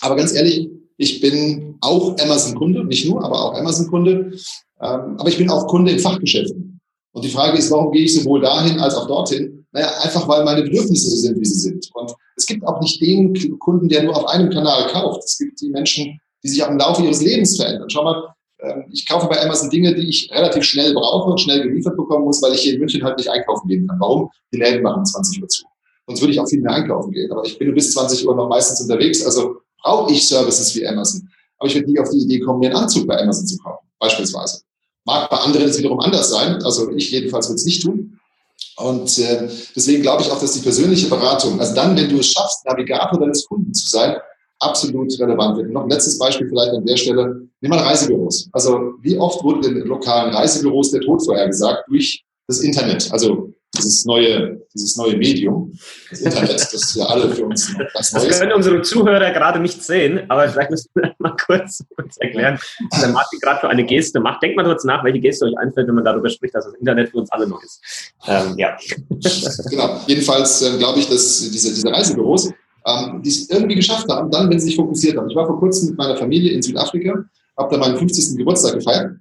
Aber 0.00 0.16
ganz 0.16 0.32
ehrlich, 0.32 0.70
ich 0.96 1.20
bin 1.20 1.76
auch 1.80 2.16
Amazon-Kunde, 2.20 2.84
nicht 2.84 3.08
nur, 3.08 3.24
aber 3.24 3.44
auch 3.44 3.54
Amazon-Kunde. 3.54 4.32
Ähm, 4.80 5.16
aber 5.18 5.28
ich 5.28 5.38
bin 5.38 5.50
auch 5.50 5.66
Kunde 5.66 5.92
in 5.92 5.98
Fachgeschäften. 5.98 6.80
Und 7.12 7.24
die 7.24 7.30
Frage 7.30 7.58
ist, 7.58 7.70
warum 7.70 7.90
gehe 7.90 8.04
ich 8.04 8.14
sowohl 8.14 8.40
dahin 8.40 8.78
als 8.78 8.94
auch 8.94 9.06
dorthin? 9.06 9.66
Naja, 9.72 9.90
einfach 10.02 10.26
weil 10.28 10.44
meine 10.44 10.62
Bedürfnisse 10.62 11.10
so 11.10 11.16
sind, 11.16 11.40
wie 11.40 11.44
sie 11.44 11.58
sind. 11.58 11.88
Und 11.94 12.12
es 12.36 12.46
gibt 12.46 12.66
auch 12.66 12.80
nicht 12.80 13.00
den 13.00 13.58
Kunden, 13.58 13.88
der 13.88 14.04
nur 14.04 14.16
auf 14.16 14.26
einem 14.26 14.50
Kanal 14.50 14.88
kauft. 14.90 15.24
Es 15.24 15.38
gibt 15.38 15.60
die 15.60 15.70
Menschen, 15.70 16.20
die 16.42 16.48
sich 16.48 16.62
auch 16.62 16.70
im 16.70 16.78
Laufe 16.78 17.02
ihres 17.02 17.22
Lebens 17.22 17.56
verändern. 17.56 17.90
Schau 17.90 18.04
mal, 18.04 18.34
ähm, 18.60 18.84
ich 18.92 19.06
kaufe 19.08 19.26
bei 19.28 19.40
Amazon 19.42 19.70
Dinge, 19.70 19.94
die 19.94 20.08
ich 20.08 20.30
relativ 20.32 20.64
schnell 20.64 20.94
brauche 20.94 21.30
und 21.30 21.40
schnell 21.40 21.62
geliefert 21.62 21.96
bekommen 21.96 22.24
muss, 22.24 22.42
weil 22.42 22.54
ich 22.54 22.60
hier 22.60 22.74
in 22.74 22.80
München 22.80 23.02
halt 23.04 23.18
nicht 23.18 23.28
einkaufen 23.28 23.68
gehen 23.68 23.86
kann. 23.86 23.98
Warum? 24.00 24.30
Die 24.52 24.58
Läden 24.58 24.82
machen 24.82 25.04
20 25.04 25.42
Uhr 25.42 25.48
zu. 25.48 25.64
Sonst 26.08 26.22
würde 26.22 26.32
ich 26.32 26.40
auch 26.40 26.48
viel 26.48 26.62
mehr 26.62 26.72
einkaufen 26.72 27.12
gehen. 27.12 27.30
Aber 27.30 27.44
ich 27.44 27.58
bin 27.58 27.74
bis 27.74 27.92
20 27.92 28.26
Uhr 28.26 28.34
noch 28.34 28.48
meistens 28.48 28.80
unterwegs, 28.80 29.24
also 29.24 29.56
brauche 29.82 30.10
ich 30.10 30.26
Services 30.26 30.74
wie 30.74 30.86
Amazon. 30.86 31.28
Aber 31.58 31.68
ich 31.68 31.74
würde 31.74 31.90
nie 31.90 31.98
auf 32.00 32.08
die 32.08 32.18
Idee 32.18 32.40
kommen, 32.40 32.60
mir 32.60 32.70
einen 32.70 32.76
Anzug 32.76 33.06
bei 33.06 33.20
Amazon 33.20 33.46
zu 33.46 33.58
kaufen, 33.58 33.86
beispielsweise. 33.98 34.62
Mag 35.04 35.28
bei 35.28 35.36
anderen 35.36 35.68
es 35.68 35.78
wiederum 35.78 36.00
anders 36.00 36.30
sein, 36.30 36.62
also 36.62 36.90
ich 36.92 37.10
jedenfalls 37.10 37.48
würde 37.48 37.56
es 37.56 37.66
nicht 37.66 37.82
tun. 37.82 38.18
Und 38.78 39.18
äh, 39.18 39.48
deswegen 39.76 40.02
glaube 40.02 40.22
ich 40.22 40.30
auch, 40.30 40.40
dass 40.40 40.52
die 40.52 40.60
persönliche 40.60 41.08
Beratung, 41.08 41.60
also 41.60 41.74
dann, 41.74 41.96
wenn 41.96 42.08
du 42.08 42.20
es 42.20 42.28
schaffst, 42.28 42.64
Navigator 42.64 43.20
deines 43.20 43.44
Kunden 43.44 43.74
zu 43.74 43.88
sein, 43.88 44.16
absolut 44.60 45.18
relevant 45.20 45.58
wird. 45.58 45.70
noch 45.70 45.82
ein 45.82 45.90
letztes 45.90 46.18
Beispiel 46.18 46.48
vielleicht 46.48 46.72
an 46.72 46.86
der 46.86 46.96
Stelle. 46.96 47.48
Nimm 47.60 47.70
mal 47.70 47.80
Reisebüros. 47.80 48.48
Also 48.52 48.94
wie 49.02 49.18
oft 49.18 49.42
wurde 49.44 49.68
den 49.68 49.86
lokalen 49.86 50.34
Reisebüros 50.34 50.90
der 50.90 51.00
Tod 51.02 51.24
vorhergesagt 51.24 51.84
durch 51.88 52.24
das 52.46 52.60
Internet? 52.60 53.12
Also 53.12 53.52
dieses 53.76 54.04
neue, 54.04 54.60
dieses 54.74 54.96
neue 54.96 55.16
Medium, 55.16 55.72
das 56.10 56.20
Internet, 56.20 56.50
das 56.72 56.94
ja 56.94 57.04
alle 57.06 57.30
für 57.30 57.44
uns 57.44 57.76
ganz 57.76 58.12
neu 58.12 58.20
ist. 58.20 58.30
Das 58.30 58.40
können 58.40 58.52
unsere 58.52 58.82
Zuhörer 58.82 59.30
gerade 59.30 59.60
nicht 59.60 59.82
sehen, 59.82 60.22
aber 60.28 60.48
vielleicht 60.48 60.70
müssen 60.70 60.90
wir 60.94 61.14
mal 61.18 61.36
kurz, 61.36 61.84
kurz 61.94 62.16
erklären, 62.18 62.58
was 62.90 63.00
der 63.00 63.10
Martin 63.10 63.38
gerade 63.40 63.60
für 63.60 63.68
eine 63.68 63.84
Geste 63.84 64.20
macht. 64.20 64.42
Denkt 64.42 64.56
mal 64.56 64.64
kurz 64.64 64.84
nach, 64.84 65.04
welche 65.04 65.20
Geste 65.20 65.46
euch 65.46 65.58
einfällt, 65.58 65.88
wenn 65.88 65.94
man 65.94 66.04
darüber 66.04 66.28
spricht, 66.28 66.54
dass 66.54 66.64
das 66.64 66.74
Internet 66.74 67.10
für 67.10 67.18
uns 67.18 67.30
alle 67.30 67.46
neu 67.46 67.58
ist. 67.64 67.80
Ähm, 68.26 68.54
ja. 68.56 68.76
Genau. 69.70 70.00
Jedenfalls 70.06 70.62
äh, 70.62 70.78
glaube 70.78 71.00
ich, 71.00 71.08
dass 71.08 71.50
diese, 71.50 71.74
diese 71.74 71.90
Reisebüros, 71.90 72.50
ähm, 72.86 73.20
die 73.22 73.28
es 73.28 73.50
irgendwie 73.50 73.74
geschafft 73.74 74.08
haben, 74.08 74.30
dann, 74.30 74.48
wenn 74.48 74.58
sie 74.58 74.66
sich 74.66 74.76
fokussiert 74.76 75.16
haben. 75.16 75.28
Ich 75.28 75.36
war 75.36 75.46
vor 75.46 75.58
kurzem 75.58 75.90
mit 75.90 75.98
meiner 75.98 76.16
Familie 76.16 76.52
in 76.52 76.62
Südafrika, 76.62 77.24
habe 77.56 77.74
da 77.74 77.76
meinen 77.76 77.98
50. 77.98 78.38
Geburtstag 78.38 78.74
gefeiert 78.74 79.16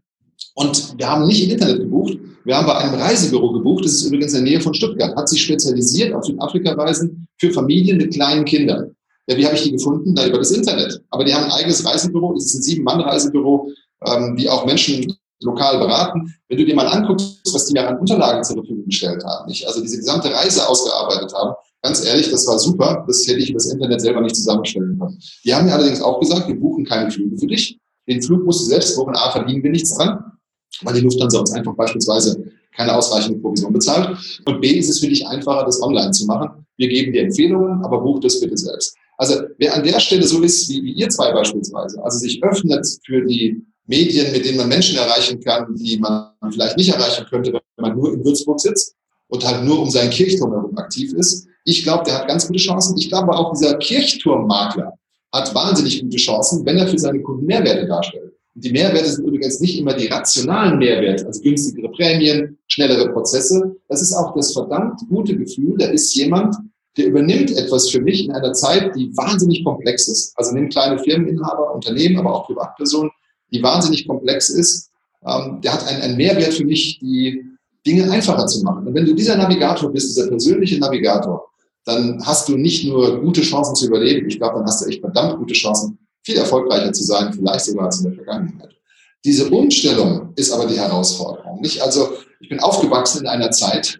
und 0.57 0.97
wir 0.97 1.07
haben 1.07 1.27
nicht 1.27 1.43
im 1.43 1.51
Internet 1.51 1.81
gebucht, 1.81 2.17
wir 2.43 2.57
haben 2.57 2.65
bei 2.65 2.75
einem 2.75 2.95
Reisebüro 2.95 3.51
gebucht, 3.51 3.85
das 3.85 3.93
ist 3.93 4.05
übrigens 4.05 4.33
in 4.33 4.43
der 4.43 4.53
Nähe 4.53 4.61
von 4.61 4.73
Stuttgart, 4.73 5.15
hat 5.15 5.29
sich 5.29 5.43
spezialisiert 5.43 6.15
auf 6.15 6.25
Südafrika-Reisen 6.25 7.27
für 7.37 7.51
Familien 7.51 7.97
mit 7.97 8.11
kleinen 8.11 8.43
Kindern. 8.43 8.95
Ja, 9.27 9.37
wie 9.37 9.45
habe 9.45 9.55
ich 9.55 9.63
die 9.63 9.71
gefunden? 9.73 10.15
Da 10.15 10.25
über 10.25 10.39
das 10.39 10.49
Internet. 10.49 10.99
Aber 11.11 11.25
die 11.25 11.33
haben 11.33 11.43
ein 11.43 11.51
eigenes 11.51 11.85
Reisebüro, 11.85 12.33
das 12.33 12.45
ist 12.45 12.55
ein 12.55 12.61
Sieben-Mann-Reisebüro, 12.63 13.69
ähm, 14.03 14.35
die 14.35 14.49
auch 14.49 14.65
Menschen 14.65 15.13
lokal 15.43 15.77
beraten. 15.77 16.33
Wenn 16.49 16.57
du 16.57 16.65
dir 16.65 16.73
mal 16.73 16.87
anguckst, 16.87 17.39
was 17.53 17.67
die 17.67 17.73
mir 17.73 17.87
an 17.87 17.99
Unterlagen 17.99 18.43
zur 18.43 18.55
Verfügung 18.55 18.85
gestellt 18.85 19.23
haben, 19.23 19.47
nicht? 19.47 19.67
also 19.67 19.79
diese 19.81 19.97
gesamte 19.97 20.33
Reise 20.33 20.67
ausgearbeitet 20.67 21.31
haben, 21.35 21.53
ganz 21.83 22.03
ehrlich, 22.03 22.31
das 22.31 22.47
war 22.47 22.57
super, 22.57 23.03
das 23.05 23.27
hätte 23.27 23.41
ich 23.41 23.51
über 23.51 23.57
das 23.57 23.71
Internet 23.71 24.01
selber 24.01 24.21
nicht 24.21 24.35
zusammenstellen 24.35 24.97
können. 24.97 25.19
Die 25.45 25.53
haben 25.53 25.67
mir 25.67 25.73
allerdings 25.73 26.01
auch 26.01 26.19
gesagt, 26.19 26.47
wir 26.47 26.59
buchen 26.59 26.83
keine 26.83 27.11
Flüge 27.11 27.37
für 27.37 27.45
dich. 27.45 27.77
Den 28.07 28.23
Flug 28.23 28.43
musst 28.43 28.61
du 28.61 28.65
selbst 28.65 28.95
buchen, 28.95 29.15
A, 29.15 29.29
verdienen 29.29 29.61
wir 29.61 29.69
nichts 29.69 29.95
dran 29.95 30.36
weil 30.81 30.93
die 30.93 31.01
Lufthansa 31.01 31.39
uns 31.39 31.51
einfach 31.51 31.75
beispielsweise 31.75 32.43
keine 32.75 32.95
ausreichende 32.95 33.39
Provision 33.39 33.73
bezahlt. 33.73 34.17
Und 34.45 34.61
B 34.61 34.69
ist 34.77 34.89
es 34.89 34.99
für 34.99 35.07
dich 35.07 35.25
einfacher, 35.25 35.65
das 35.65 35.81
online 35.81 36.11
zu 36.11 36.25
machen. 36.25 36.65
Wir 36.77 36.87
geben 36.87 37.11
dir 37.11 37.23
Empfehlungen, 37.23 37.83
aber 37.83 37.99
buch 38.01 38.19
das 38.19 38.39
bitte 38.39 38.55
selbst. 38.55 38.95
Also 39.17 39.35
wer 39.57 39.73
an 39.73 39.83
der 39.83 39.99
Stelle 39.99 40.25
so 40.25 40.41
ist 40.41 40.69
wie, 40.69 40.83
wie 40.83 40.91
ihr 40.93 41.09
zwei 41.09 41.31
beispielsweise, 41.33 42.03
also 42.03 42.19
sich 42.19 42.41
öffnet 42.43 42.85
für 43.03 43.25
die 43.25 43.63
Medien, 43.87 44.31
mit 44.31 44.45
denen 44.45 44.57
man 44.57 44.67
Menschen 44.67 44.97
erreichen 44.97 45.39
kann, 45.39 45.73
die 45.75 45.97
man 45.97 46.29
vielleicht 46.51 46.77
nicht 46.77 46.89
erreichen 46.89 47.25
könnte, 47.27 47.51
wenn 47.53 47.61
man 47.77 47.97
nur 47.97 48.13
in 48.13 48.23
Würzburg 48.23 48.59
sitzt 48.59 48.95
und 49.29 49.43
halt 49.45 49.63
nur 49.63 49.79
um 49.81 49.89
seinen 49.89 50.11
Kirchturm 50.11 50.51
herum 50.51 50.77
aktiv 50.77 51.13
ist. 51.13 51.47
Ich 51.65 51.83
glaube, 51.83 52.03
der 52.03 52.19
hat 52.19 52.27
ganz 52.27 52.47
gute 52.47 52.59
Chancen. 52.59 52.95
Ich 52.97 53.09
glaube 53.09 53.31
auch, 53.33 53.53
dieser 53.53 53.75
Kirchturmmakler 53.77 54.93
hat 55.33 55.55
wahnsinnig 55.55 56.01
gute 56.01 56.17
Chancen, 56.17 56.65
wenn 56.65 56.77
er 56.77 56.87
für 56.87 56.99
seine 56.99 57.21
Kunden 57.21 57.45
Mehrwerte 57.45 57.87
darstellt. 57.87 58.33
Die 58.59 58.71
Mehrwerte 58.71 59.07
sind 59.07 59.23
übrigens 59.23 59.59
nicht 59.59 59.77
immer 59.77 59.93
die 59.93 60.07
rationalen 60.07 60.79
Mehrwerte, 60.79 61.27
also 61.27 61.39
günstigere 61.41 61.91
Prämien, 61.91 62.57
schnellere 62.67 63.11
Prozesse. 63.13 63.75
Das 63.87 64.01
ist 64.01 64.13
auch 64.13 64.33
das 64.33 64.51
verdammt 64.51 64.99
gute 65.09 65.37
Gefühl, 65.37 65.75
da 65.77 65.85
ist 65.85 66.15
jemand, 66.15 66.55
der 66.97 67.05
übernimmt 67.05 67.55
etwas 67.55 67.91
für 67.91 68.01
mich 68.01 68.25
in 68.25 68.31
einer 68.31 68.53
Zeit, 68.53 68.95
die 68.95 69.15
wahnsinnig 69.15 69.63
komplex 69.63 70.07
ist. 70.07 70.33
Also 70.35 70.55
nimm 70.55 70.69
kleine 70.69 70.97
Firmeninhaber, 70.97 71.75
Unternehmen, 71.75 72.17
aber 72.17 72.33
auch 72.33 72.47
Privatpersonen, 72.47 73.11
die 73.51 73.61
wahnsinnig 73.61 74.07
komplex 74.07 74.49
ist. 74.49 74.89
Ähm, 75.23 75.59
der 75.63 75.73
hat 75.73 75.87
einen, 75.87 76.01
einen 76.01 76.17
Mehrwert 76.17 76.55
für 76.55 76.65
mich, 76.65 76.97
die 76.99 77.45
Dinge 77.85 78.09
einfacher 78.09 78.47
zu 78.47 78.63
machen. 78.63 78.87
Und 78.87 78.95
wenn 78.95 79.05
du 79.05 79.13
dieser 79.13 79.37
Navigator 79.37 79.91
bist, 79.91 80.17
dieser 80.17 80.29
persönliche 80.29 80.79
Navigator, 80.79 81.47
dann 81.85 82.19
hast 82.25 82.49
du 82.49 82.57
nicht 82.57 82.87
nur 82.87 83.21
gute 83.21 83.41
Chancen 83.41 83.75
zu 83.75 83.85
überleben, 83.85 84.27
ich 84.27 84.39
glaube, 84.39 84.55
dann 84.57 84.65
hast 84.65 84.83
du 84.83 84.89
echt 84.89 85.01
verdammt 85.01 85.37
gute 85.37 85.53
Chancen, 85.53 85.99
viel 86.27 86.37
erfolgreicher 86.37 86.91
zu 86.91 87.05
sein, 87.05 87.31
vielleicht 87.31 87.63
sogar 87.63 87.85
als 87.85 87.99
in 87.99 88.09
der 88.09 88.15
Vergangenheit. 88.15 88.75
Diese 89.23 89.49
Umstellung 89.49 90.33
ist 90.35 90.51
aber 90.51 90.65
die 90.65 90.77
Herausforderung. 90.77 91.61
Nicht? 91.61 91.81
Also 91.81 92.09
ich 92.41 92.49
bin 92.49 92.59
aufgewachsen 92.59 93.21
in 93.21 93.27
einer 93.27 93.49
Zeit, 93.49 93.97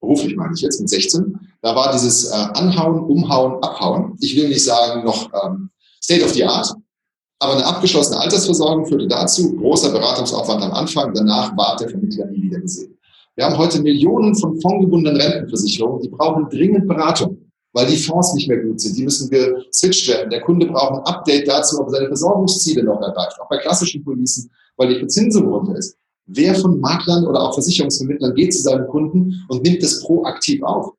beruflich 0.00 0.34
meine 0.34 0.54
ich 0.56 0.62
jetzt 0.62 0.80
mit 0.80 0.88
16, 0.88 1.38
da 1.60 1.76
war 1.76 1.92
dieses 1.92 2.30
äh, 2.30 2.34
Anhauen, 2.54 3.00
Umhauen, 3.00 3.62
Abhauen. 3.62 4.16
Ich 4.20 4.34
will 4.34 4.48
nicht 4.48 4.64
sagen 4.64 5.04
noch 5.04 5.30
ähm, 5.44 5.68
State 6.02 6.24
of 6.24 6.32
the 6.32 6.44
Art, 6.44 6.72
aber 7.38 7.52
eine 7.52 7.66
abgeschlossene 7.66 8.18
Altersversorgung 8.18 8.86
führte 8.86 9.08
dazu, 9.08 9.56
großer 9.56 9.90
Beratungsaufwand 9.90 10.62
am 10.62 10.72
Anfang, 10.72 11.12
danach 11.12 11.54
war 11.54 11.76
der 11.76 11.90
Vermittler 11.90 12.26
nie 12.26 12.44
wieder 12.44 12.60
gesehen. 12.60 12.98
Wir 13.36 13.44
haben 13.44 13.58
heute 13.58 13.82
Millionen 13.82 14.34
von 14.34 14.58
fondgebundenen 14.62 15.20
Rentenversicherungen, 15.20 16.00
die 16.00 16.08
brauchen 16.08 16.48
dringend 16.48 16.88
Beratung 16.88 17.47
weil 17.78 17.86
die 17.86 17.96
Fonds 17.96 18.34
nicht 18.34 18.48
mehr 18.48 18.58
gut 18.58 18.80
sind. 18.80 18.96
Die 18.96 19.04
müssen 19.04 19.30
geswitcht 19.30 20.08
werden. 20.08 20.30
Der 20.30 20.40
Kunde 20.40 20.66
braucht 20.66 20.94
ein 20.94 21.14
Update 21.14 21.46
dazu, 21.46 21.78
ob 21.78 21.86
er 21.86 21.92
seine 21.92 22.06
Versorgungsziele 22.08 22.82
noch 22.82 23.00
erreicht. 23.00 23.38
Auch 23.40 23.48
bei 23.48 23.58
klassischen 23.58 24.02
Policen, 24.02 24.50
weil 24.76 24.88
die 24.88 24.98
Verzinsung 24.98 25.46
runter 25.46 25.76
ist. 25.76 25.96
Wer 26.26 26.56
von 26.56 26.80
Maklern 26.80 27.24
oder 27.24 27.40
auch 27.40 27.54
Versicherungsvermittlern 27.54 28.34
geht 28.34 28.52
zu 28.52 28.62
seinem 28.62 28.88
Kunden 28.88 29.44
und 29.48 29.62
nimmt 29.62 29.80
das 29.80 30.02
proaktiv 30.02 30.60
auf? 30.64 30.92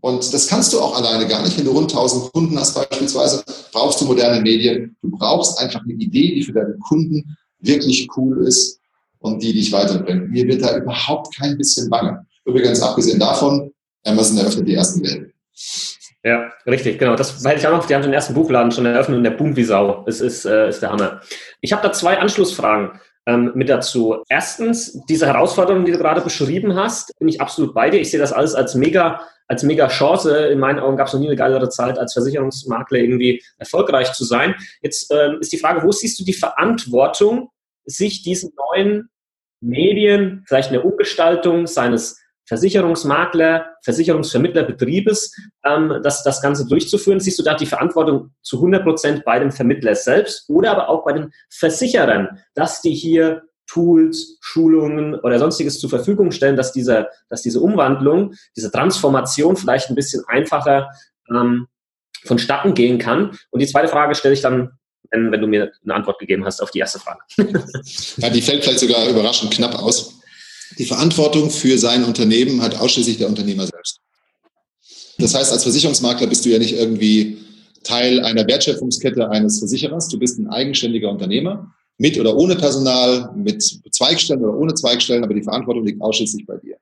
Und 0.00 0.32
das 0.32 0.46
kannst 0.46 0.72
du 0.72 0.80
auch 0.80 0.96
alleine 0.96 1.28
gar 1.28 1.42
nicht. 1.42 1.58
Wenn 1.58 1.66
du 1.66 1.72
rund 1.72 1.90
1000 1.90 2.32
Kunden 2.32 2.58
hast 2.58 2.74
beispielsweise, 2.74 3.44
brauchst 3.70 4.00
du 4.00 4.06
moderne 4.06 4.40
Medien. 4.40 4.96
Du 5.02 5.10
brauchst 5.10 5.58
einfach 5.58 5.82
eine 5.82 5.92
Idee, 5.92 6.36
die 6.36 6.42
für 6.42 6.54
deinen 6.54 6.80
Kunden 6.80 7.36
wirklich 7.58 8.08
cool 8.16 8.46
ist 8.46 8.80
und 9.18 9.42
die 9.42 9.52
dich 9.52 9.70
weiterbringt. 9.72 10.30
Mir 10.30 10.48
wird 10.48 10.62
da 10.62 10.74
überhaupt 10.74 11.36
kein 11.36 11.58
bisschen 11.58 11.90
bange. 11.90 12.24
Übrigens, 12.46 12.80
abgesehen 12.80 13.20
davon, 13.20 13.70
Amazon 14.04 14.38
eröffnet 14.38 14.66
die 14.66 14.74
ersten 14.74 15.02
Wellen. 15.04 15.31
Ja, 16.24 16.52
richtig, 16.66 16.98
genau. 16.98 17.16
Das 17.16 17.42
weiß 17.44 17.60
ich 17.60 17.66
auch 17.66 17.72
noch. 17.72 17.86
Die 17.86 17.94
haben 17.94 18.02
den 18.02 18.12
ersten 18.12 18.34
Buchladen 18.34 18.70
schon 18.70 18.86
eröffnet 18.86 19.18
und 19.18 19.24
der 19.24 19.32
boomt 19.32 19.56
wie 19.56 19.64
Sau. 19.64 20.04
Es 20.06 20.20
ist, 20.20 20.44
äh, 20.44 20.68
ist 20.68 20.80
der 20.80 20.90
Hammer. 20.90 21.20
Ich 21.60 21.72
habe 21.72 21.82
da 21.82 21.92
zwei 21.92 22.18
Anschlussfragen 22.18 23.00
ähm, 23.26 23.52
mit 23.54 23.68
dazu. 23.68 24.22
Erstens, 24.28 25.00
diese 25.08 25.26
Herausforderung, 25.26 25.84
die 25.84 25.92
du 25.92 25.98
gerade 25.98 26.20
beschrieben 26.20 26.76
hast, 26.76 27.18
bin 27.18 27.28
ich 27.28 27.40
absolut 27.40 27.74
bei 27.74 27.90
dir. 27.90 28.00
Ich 28.00 28.10
sehe 28.10 28.20
das 28.20 28.32
alles 28.32 28.54
als 28.54 28.76
mega, 28.76 29.20
als 29.48 29.64
mega 29.64 29.88
Chance. 29.88 30.46
In 30.46 30.60
meinen 30.60 30.78
Augen 30.78 30.96
gab 30.96 31.08
es 31.08 31.12
noch 31.12 31.20
nie 31.20 31.26
eine 31.26 31.36
geilere 31.36 31.68
Zeit, 31.68 31.98
als 31.98 32.12
Versicherungsmakler 32.12 32.98
irgendwie 32.98 33.42
erfolgreich 33.58 34.12
zu 34.12 34.24
sein. 34.24 34.54
Jetzt 34.80 35.12
ähm, 35.12 35.38
ist 35.40 35.52
die 35.52 35.58
Frage, 35.58 35.82
wo 35.82 35.90
siehst 35.90 36.20
du 36.20 36.24
die 36.24 36.34
Verantwortung, 36.34 37.50
sich 37.84 38.22
diesen 38.22 38.52
neuen 38.56 39.08
Medien, 39.60 40.44
vielleicht 40.46 40.70
eine 40.70 40.82
Umgestaltung 40.82 41.66
seines 41.66 42.21
Versicherungsmakler, 42.52 43.64
Versicherungsvermittlerbetriebes, 43.80 45.34
ähm, 45.64 46.00
das, 46.02 46.22
das 46.22 46.42
Ganze 46.42 46.66
durchzuführen? 46.66 47.18
Siehst 47.18 47.38
du 47.38 47.42
da 47.42 47.54
die 47.54 47.64
Verantwortung 47.64 48.34
zu 48.42 48.56
100 48.56 48.84
Prozent 48.84 49.24
bei 49.24 49.38
dem 49.38 49.50
Vermittler 49.50 49.94
selbst 49.94 50.44
oder 50.50 50.72
aber 50.72 50.90
auch 50.90 51.02
bei 51.02 51.14
den 51.14 51.32
Versicherern, 51.48 52.40
dass 52.54 52.82
die 52.82 52.92
hier 52.92 53.44
Tools, 53.66 54.36
Schulungen 54.42 55.14
oder 55.14 55.38
sonstiges 55.38 55.80
zur 55.80 55.88
Verfügung 55.88 56.30
stellen, 56.30 56.56
dass 56.56 56.72
diese, 56.72 57.08
dass 57.30 57.40
diese 57.40 57.58
Umwandlung, 57.58 58.34
diese 58.54 58.70
Transformation 58.70 59.56
vielleicht 59.56 59.88
ein 59.88 59.94
bisschen 59.94 60.22
einfacher 60.26 60.90
ähm, 61.30 61.68
vonstatten 62.22 62.74
gehen 62.74 62.98
kann? 62.98 63.30
Und 63.48 63.60
die 63.60 63.66
zweite 63.66 63.88
Frage 63.88 64.14
stelle 64.14 64.34
ich 64.34 64.42
dann 64.42 64.72
wenn, 65.10 65.30
wenn 65.30 65.40
du 65.40 65.46
mir 65.46 65.72
eine 65.84 65.94
Antwort 65.94 66.18
gegeben 66.18 66.44
hast 66.46 66.62
auf 66.62 66.70
die 66.70 66.78
erste 66.78 66.98
Frage. 66.98 67.20
ja, 68.16 68.30
die 68.30 68.40
fällt 68.40 68.62
vielleicht 68.62 68.78
sogar 68.78 69.06
überraschend 69.08 69.52
knapp 69.52 69.78
aus. 69.78 70.21
Die 70.78 70.84
Verantwortung 70.84 71.50
für 71.50 71.78
sein 71.78 72.04
Unternehmen 72.04 72.62
hat 72.62 72.78
ausschließlich 72.78 73.18
der 73.18 73.28
Unternehmer 73.28 73.66
selbst. 73.66 74.00
Das 75.18 75.34
heißt, 75.34 75.52
als 75.52 75.62
Versicherungsmakler 75.62 76.26
bist 76.26 76.44
du 76.44 76.50
ja 76.50 76.58
nicht 76.58 76.74
irgendwie 76.74 77.38
Teil 77.82 78.20
einer 78.24 78.46
Wertschöpfungskette 78.46 79.28
eines 79.30 79.58
Versicherers. 79.58 80.08
Du 80.08 80.18
bist 80.18 80.38
ein 80.38 80.48
eigenständiger 80.48 81.10
Unternehmer, 81.10 81.72
mit 81.98 82.18
oder 82.18 82.36
ohne 82.36 82.56
Personal, 82.56 83.30
mit 83.36 83.62
Zweigstellen 83.90 84.42
oder 84.42 84.56
ohne 84.56 84.74
Zweigstellen, 84.74 85.24
aber 85.24 85.34
die 85.34 85.42
Verantwortung 85.42 85.84
liegt 85.84 86.00
ausschließlich 86.00 86.46
bei 86.46 86.56
dir. 86.56 86.76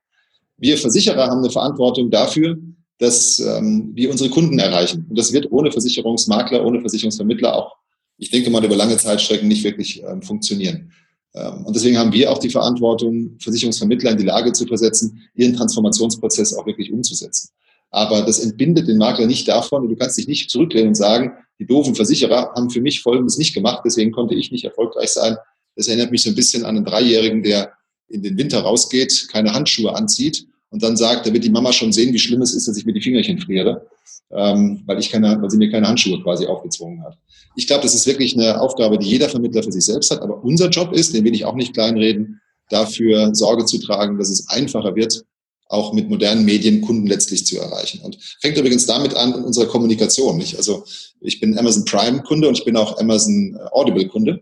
Wir 0.57 0.77
Versicherer 0.77 1.27
haben 1.27 1.39
eine 1.39 1.51
Verantwortung 1.51 2.09
dafür, 2.09 2.57
dass 2.97 3.39
ähm, 3.39 3.91
wir 3.93 4.11
unsere 4.11 4.29
Kunden 4.29 4.59
erreichen. 4.59 5.07
Und 5.09 5.17
das 5.17 5.33
wird 5.33 5.51
ohne 5.51 5.71
Versicherungsmakler, 5.71 6.63
ohne 6.63 6.79
Versicherungsvermittler 6.81 7.55
auch, 7.55 7.75
ich 8.17 8.29
denke 8.29 8.51
mal, 8.51 8.63
über 8.63 8.75
lange 8.75 8.97
Zeitstrecken 8.97 9.47
nicht 9.47 9.63
wirklich 9.63 10.03
ähm, 10.03 10.21
funktionieren. 10.21 10.91
Ähm, 11.33 11.65
und 11.65 11.75
deswegen 11.75 11.97
haben 11.97 12.13
wir 12.13 12.31
auch 12.31 12.39
die 12.39 12.49
Verantwortung, 12.49 13.37
Versicherungsvermittler 13.39 14.11
in 14.11 14.17
die 14.17 14.25
Lage 14.25 14.51
zu 14.53 14.65
versetzen, 14.65 15.21
ihren 15.35 15.55
Transformationsprozess 15.55 16.53
auch 16.53 16.65
wirklich 16.65 16.91
umzusetzen. 16.91 17.49
Aber 17.89 18.21
das 18.21 18.39
entbindet 18.39 18.87
den 18.87 18.97
Makler 18.97 19.27
nicht 19.27 19.47
davon, 19.47 19.87
du 19.89 19.95
kannst 19.95 20.17
dich 20.17 20.27
nicht 20.27 20.49
zurücklehnen 20.49 20.89
und 20.89 20.95
sagen, 20.95 21.33
die 21.59 21.65
doofen 21.65 21.93
Versicherer 21.93 22.53
haben 22.55 22.69
für 22.69 22.81
mich 22.81 23.01
Folgendes 23.01 23.37
nicht 23.37 23.53
gemacht, 23.53 23.81
deswegen 23.85 24.11
konnte 24.11 24.33
ich 24.35 24.51
nicht 24.51 24.63
erfolgreich 24.63 25.09
sein. 25.09 25.35
Das 25.75 25.87
erinnert 25.87 26.11
mich 26.11 26.23
so 26.23 26.29
ein 26.29 26.35
bisschen 26.35 26.63
an 26.63 26.77
einen 26.77 26.85
Dreijährigen, 26.85 27.43
der 27.43 27.73
in 28.07 28.23
den 28.23 28.37
Winter 28.37 28.61
rausgeht, 28.61 29.27
keine 29.29 29.53
Handschuhe 29.53 29.93
anzieht 29.93 30.47
und 30.71 30.81
dann 30.81 30.97
sagt, 30.97 31.27
da 31.27 31.33
wird 31.33 31.43
die 31.43 31.49
Mama 31.49 31.71
schon 31.71 31.91
sehen, 31.91 32.13
wie 32.13 32.19
schlimm 32.19 32.41
es 32.41 32.53
ist, 32.53 32.67
dass 32.67 32.77
ich 32.77 32.85
mir 32.85 32.93
die 32.93 33.01
Fingerchen 33.01 33.39
friere, 33.39 33.85
ähm, 34.31 34.81
weil, 34.85 34.99
ich 34.99 35.11
keine, 35.11 35.39
weil 35.41 35.49
sie 35.49 35.57
mir 35.57 35.69
keine 35.69 35.87
Handschuhe 35.87 36.21
quasi 36.23 36.47
aufgezwungen 36.47 37.03
hat. 37.03 37.17
Ich 37.55 37.67
glaube, 37.67 37.83
das 37.83 37.93
ist 37.93 38.07
wirklich 38.07 38.33
eine 38.33 38.59
Aufgabe, 38.59 38.97
die 38.97 39.07
jeder 39.07 39.29
Vermittler 39.29 39.61
für 39.61 39.71
sich 39.71 39.85
selbst 39.85 40.09
hat. 40.09 40.21
Aber 40.21 40.41
unser 40.43 40.69
Job 40.69 40.93
ist, 40.93 41.13
den 41.13 41.25
will 41.25 41.35
ich 41.35 41.43
auch 41.43 41.55
nicht 41.55 41.73
kleinreden, 41.73 42.39
dafür 42.69 43.35
Sorge 43.35 43.65
zu 43.65 43.77
tragen, 43.79 44.17
dass 44.17 44.29
es 44.29 44.47
einfacher 44.47 44.95
wird, 44.95 45.25
auch 45.67 45.91
mit 45.93 46.09
modernen 46.09 46.45
Medien 46.45 46.81
Kunden 46.81 47.07
letztlich 47.07 47.45
zu 47.45 47.57
erreichen. 47.57 48.01
Und 48.01 48.17
fängt 48.39 48.57
übrigens 48.57 48.85
damit 48.85 49.15
an 49.15 49.33
in 49.33 49.43
unserer 49.43 49.67
Kommunikation. 49.67 50.37
Nicht? 50.37 50.55
Also 50.55 50.85
ich 51.19 51.41
bin 51.41 51.57
Amazon 51.57 51.83
Prime 51.83 52.23
Kunde 52.23 52.47
und 52.47 52.57
ich 52.57 52.65
bin 52.65 52.77
auch 52.77 52.97
Amazon 52.97 53.57
äh, 53.57 53.67
Audible 53.71 54.07
Kunde. 54.07 54.39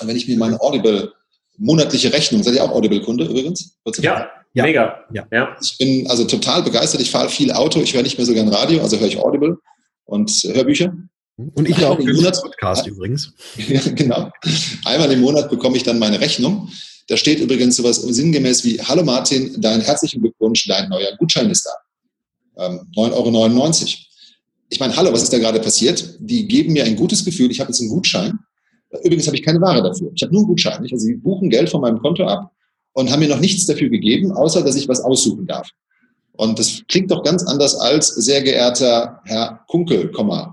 Und 0.00 0.08
wenn 0.08 0.16
ich 0.16 0.26
mir 0.26 0.36
meine 0.36 0.60
Audible 0.60 1.12
monatliche 1.56 2.12
Rechnung, 2.12 2.42
seid 2.42 2.54
ihr 2.54 2.64
auch 2.64 2.72
Audible 2.72 3.00
Kunde 3.00 3.24
übrigens? 3.24 3.76
Ja, 3.98 4.28
Ja. 4.56 4.64
Mega. 4.64 5.04
Ja. 5.12 5.26
ja. 5.30 5.56
Ich 5.60 5.76
bin 5.76 6.06
also 6.06 6.24
total 6.24 6.62
begeistert. 6.62 7.02
Ich 7.02 7.10
fahre 7.10 7.28
viel 7.28 7.52
Auto. 7.52 7.78
Ich 7.82 7.92
höre 7.92 8.02
nicht 8.02 8.16
mehr 8.16 8.26
so 8.26 8.32
gern 8.32 8.48
Radio, 8.48 8.80
also 8.80 8.98
höre 8.98 9.08
ich 9.08 9.18
Audible 9.18 9.58
und 10.06 10.30
Hörbücher. 10.30 10.96
Und 11.36 11.68
ich 11.68 11.84
auch 11.84 11.98
im 11.98 12.16
Monat 12.16 12.40
Podcast 12.40 12.86
übrigens. 12.86 13.34
Ja, 13.68 13.80
genau. 13.94 14.30
Einmal 14.86 15.12
im 15.12 15.20
Monat 15.20 15.50
bekomme 15.50 15.76
ich 15.76 15.82
dann 15.82 15.98
meine 15.98 16.18
Rechnung. 16.18 16.70
Da 17.08 17.18
steht 17.18 17.38
übrigens 17.38 17.76
sowas 17.76 17.96
sinngemäß 18.00 18.64
wie, 18.64 18.80
hallo 18.80 19.04
Martin, 19.04 19.60
dein 19.60 19.82
herzlichen 19.82 20.22
Glückwunsch, 20.22 20.66
dein 20.66 20.88
neuer 20.88 21.14
Gutschein 21.18 21.50
ist 21.50 21.66
da. 21.66 22.66
Ähm, 22.66 22.80
9,99 22.96 23.12
Euro. 23.12 23.72
Ich 24.70 24.80
meine, 24.80 24.96
hallo, 24.96 25.12
was 25.12 25.22
ist 25.22 25.34
da 25.34 25.38
gerade 25.38 25.60
passiert? 25.60 26.16
Die 26.18 26.48
geben 26.48 26.72
mir 26.72 26.84
ein 26.84 26.96
gutes 26.96 27.22
Gefühl, 27.26 27.50
ich 27.50 27.60
habe 27.60 27.70
jetzt 27.70 27.80
einen 27.80 27.90
Gutschein. 27.90 28.38
Übrigens 29.04 29.26
habe 29.26 29.36
ich 29.36 29.42
keine 29.42 29.60
Ware 29.60 29.82
dafür. 29.82 30.10
Ich 30.14 30.22
habe 30.22 30.32
nur 30.32 30.40
einen 30.40 30.48
Gutschein. 30.48 30.80
Also 30.80 30.96
sie 30.96 31.16
buchen 31.16 31.50
Geld 31.50 31.68
von 31.68 31.82
meinem 31.82 31.98
Konto 31.98 32.26
ab 32.26 32.50
und 32.96 33.10
haben 33.10 33.20
mir 33.20 33.28
noch 33.28 33.40
nichts 33.40 33.66
dafür 33.66 33.90
gegeben, 33.90 34.32
außer 34.32 34.62
dass 34.62 34.74
ich 34.74 34.88
was 34.88 35.00
aussuchen 35.00 35.46
darf. 35.46 35.68
Und 36.32 36.58
das 36.58 36.82
klingt 36.88 37.10
doch 37.10 37.22
ganz 37.22 37.44
anders 37.44 37.74
als 37.76 38.08
sehr 38.08 38.42
geehrter 38.42 39.20
Herr 39.24 39.60
Kunkel, 39.68 40.10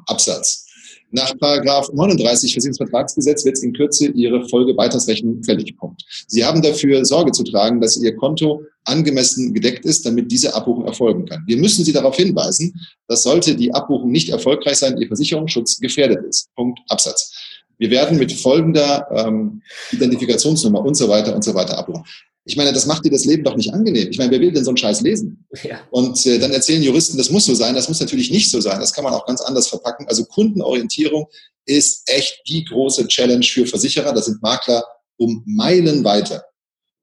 Absatz. 0.07 0.67
Nach 1.11 1.37
Paragraph 1.37 1.89
39 1.93 2.53
Versicherungsvertragsgesetz 2.53 3.45
wird 3.45 3.59
in 3.59 3.71
Kürze 3.71 4.07
Ihre 4.07 4.47
Folgebeitragsrechnung 4.49 5.43
fällig. 5.43 5.77
Punkt. 5.77 6.03
Sie 6.27 6.43
haben 6.43 6.61
dafür 6.61 7.05
Sorge 7.05 7.31
zu 7.31 7.43
tragen, 7.43 7.79
dass 7.79 8.01
Ihr 8.01 8.15
Konto 8.15 8.63
angemessen 8.83 9.53
gedeckt 9.53 9.85
ist, 9.85 10.05
damit 10.05 10.31
diese 10.31 10.53
Abbuchung 10.53 10.85
erfolgen 10.85 11.25
kann. 11.25 11.43
Wir 11.45 11.57
müssen 11.57 11.85
Sie 11.85 11.93
darauf 11.93 12.15
hinweisen, 12.15 12.73
dass 13.07 13.23
sollte 13.23 13.55
die 13.55 13.73
Abbuchung 13.73 14.11
nicht 14.11 14.29
erfolgreich 14.29 14.77
sein, 14.77 14.97
Ihr 14.97 15.07
Versicherungsschutz 15.07 15.79
gefährdet 15.79 16.25
ist. 16.25 16.49
Punkt. 16.55 16.79
Absatz. 16.89 17.31
Wir 17.77 17.91
werden 17.91 18.17
mit 18.17 18.31
folgender 18.31 19.07
ähm, 19.11 19.61
Identifikationsnummer 19.91 20.83
und 20.83 20.95
so 20.95 21.09
weiter 21.09 21.35
und 21.35 21.43
so 21.43 21.53
weiter 21.53 21.77
abbuchen. 21.77 22.03
Ich 22.45 22.57
meine, 22.57 22.73
das 22.73 22.85
macht 22.85 23.05
dir 23.05 23.11
das 23.11 23.25
Leben 23.25 23.43
doch 23.43 23.55
nicht 23.55 23.73
angenehm. 23.73 24.09
Ich 24.09 24.17
meine, 24.17 24.31
wer 24.31 24.39
will 24.41 24.51
denn 24.51 24.65
so 24.65 24.71
einen 24.71 24.77
Scheiß 24.77 25.01
lesen? 25.01 25.45
Ja. 25.63 25.79
Und 25.91 26.25
äh, 26.25 26.39
dann 26.39 26.51
erzählen 26.51 26.83
Juristen, 26.83 27.17
das 27.17 27.29
muss 27.29 27.45
so 27.45 27.55
sein. 27.55 27.73
Das 27.73 27.87
muss 27.87 28.01
natürlich 28.01 28.31
nicht 28.31 28.51
so 28.51 28.59
sein. 28.59 28.79
Das 28.79 28.91
kann 28.91 29.05
man 29.05 29.13
auch 29.13 29.25
ganz 29.25 29.41
anders 29.41 29.67
verpacken. 29.69 30.07
Also 30.07 30.25
Kundenorientierung 30.25 31.27
ist 31.65 32.03
echt 32.09 32.41
die 32.47 32.65
große 32.65 33.07
Challenge 33.07 33.45
für 33.45 33.65
Versicherer. 33.65 34.13
Da 34.13 34.21
sind 34.21 34.41
Makler 34.41 34.83
um 35.17 35.43
Meilen 35.45 36.03
weiter. 36.03 36.43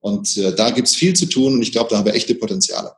Und 0.00 0.36
äh, 0.36 0.54
da 0.54 0.70
gibt's 0.70 0.94
viel 0.94 1.14
zu 1.14 1.26
tun 1.26 1.54
und 1.54 1.62
ich 1.62 1.72
glaube, 1.72 1.90
da 1.90 1.98
haben 1.98 2.06
wir 2.06 2.14
echte 2.14 2.34
Potenziale. 2.34 2.92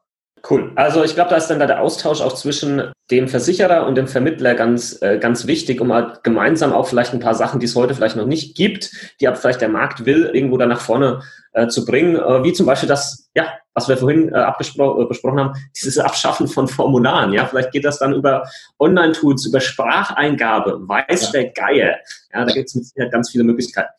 Cool. 0.49 0.73
Also 0.75 1.05
ich 1.05 1.15
glaube, 1.15 1.31
da 1.31 1.37
ist 1.37 1.47
dann 1.49 1.61
da 1.61 1.67
der 1.67 1.83
Austausch 1.83 2.21
auch 2.21 2.35
zwischen 2.35 2.93
dem 3.13 3.29
Versicherer 3.29 3.87
und 3.87 3.95
dem 3.95 4.09
Vermittler 4.09 4.55
ganz, 4.55 5.01
äh, 5.01 5.19
ganz 5.19 5.47
wichtig, 5.47 5.81
um 5.81 5.93
halt 5.93 6.25
gemeinsam 6.25 6.73
auch 6.73 6.89
vielleicht 6.89 7.13
ein 7.13 7.21
paar 7.21 7.35
Sachen, 7.35 7.61
die 7.61 7.67
es 7.67 7.77
heute 7.77 7.95
vielleicht 7.95 8.17
noch 8.17 8.27
nicht 8.27 8.57
gibt, 8.57 8.91
die 9.21 9.29
aber 9.29 9.37
vielleicht 9.37 9.61
der 9.61 9.69
Markt 9.69 10.05
will, 10.05 10.31
irgendwo 10.33 10.57
da 10.57 10.67
nach 10.67 10.81
vorne 10.81 11.23
äh, 11.53 11.69
zu 11.69 11.85
bringen, 11.85 12.17
äh, 12.17 12.43
wie 12.43 12.53
zum 12.53 12.67
Beispiel 12.67 12.89
das, 12.89 13.31
ja, 13.37 13.53
was 13.75 13.89
wir 13.89 13.97
vorhin 13.97 14.31
äh, 14.31 14.39
abgespro 14.39 15.03
äh, 15.03 15.07
besprochen 15.07 15.39
haben, 15.39 15.53
dieses 15.77 15.99
Abschaffen 15.99 16.49
von 16.49 16.67
Formularen. 16.67 17.33
Ja, 17.33 17.47
vielleicht 17.47 17.71
geht 17.71 17.85
das 17.85 18.01
dann 18.01 18.13
über 18.13 18.45
Online-Tools, 18.81 19.47
über 19.47 19.61
Spracheingabe, 19.61 20.89
weiß 20.89 21.27
ja. 21.27 21.31
der 21.33 21.51
Geier. 21.51 21.97
Ja, 22.33 22.45
da 22.45 22.53
gibt 22.53 22.69
es 22.69 22.75
mit 22.75 22.87
Sicherheit 22.87 23.13
ganz 23.13 23.31
viele 23.31 23.45
Möglichkeiten. 23.45 23.91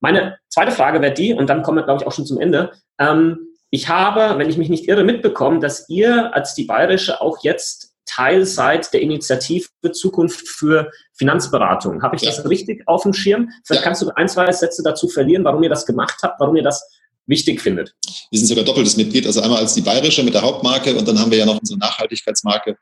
Meine 0.00 0.38
zweite 0.48 0.72
Frage 0.72 1.00
wäre 1.00 1.14
die, 1.14 1.32
und 1.32 1.48
dann 1.48 1.62
kommen 1.62 1.78
wir, 1.78 1.84
glaube 1.84 2.00
ich, 2.00 2.06
auch 2.08 2.12
schon 2.12 2.26
zum 2.26 2.40
Ende. 2.40 2.72
Ähm, 2.98 3.51
ich 3.74 3.88
habe, 3.88 4.38
wenn 4.38 4.50
ich 4.50 4.58
mich 4.58 4.68
nicht 4.68 4.86
irre, 4.86 5.02
mitbekommen, 5.02 5.60
dass 5.60 5.88
ihr 5.88 6.34
als 6.34 6.54
die 6.54 6.64
Bayerische 6.64 7.22
auch 7.22 7.42
jetzt 7.42 7.94
Teil 8.04 8.44
seid 8.44 8.92
der 8.92 9.00
Initiative 9.00 9.66
Zukunft 9.92 10.46
für 10.46 10.90
Finanzberatung. 11.14 12.02
Habe 12.02 12.16
ich 12.16 12.22
das 12.22 12.46
richtig 12.48 12.86
auf 12.86 13.04
dem 13.04 13.14
Schirm? 13.14 13.48
Vielleicht 13.64 13.82
kannst 13.82 14.02
du 14.02 14.10
ein, 14.14 14.28
zwei 14.28 14.52
Sätze 14.52 14.82
dazu 14.82 15.08
verlieren, 15.08 15.44
warum 15.44 15.62
ihr 15.62 15.70
das 15.70 15.86
gemacht 15.86 16.18
habt, 16.22 16.38
warum 16.38 16.54
ihr 16.56 16.62
das 16.62 16.86
wichtig 17.26 17.62
findet. 17.62 17.94
Wir 18.30 18.38
sind 18.38 18.48
sogar 18.48 18.64
doppeltes 18.64 18.98
Mitglied, 18.98 19.24
also 19.26 19.40
einmal 19.40 19.60
als 19.60 19.72
die 19.72 19.80
Bayerische 19.80 20.22
mit 20.22 20.34
der 20.34 20.42
Hauptmarke 20.42 20.94
und 20.94 21.08
dann 21.08 21.18
haben 21.18 21.30
wir 21.30 21.38
ja 21.38 21.46
noch 21.46 21.58
unsere 21.58 21.78
Nachhaltigkeitsmarke 21.78 22.76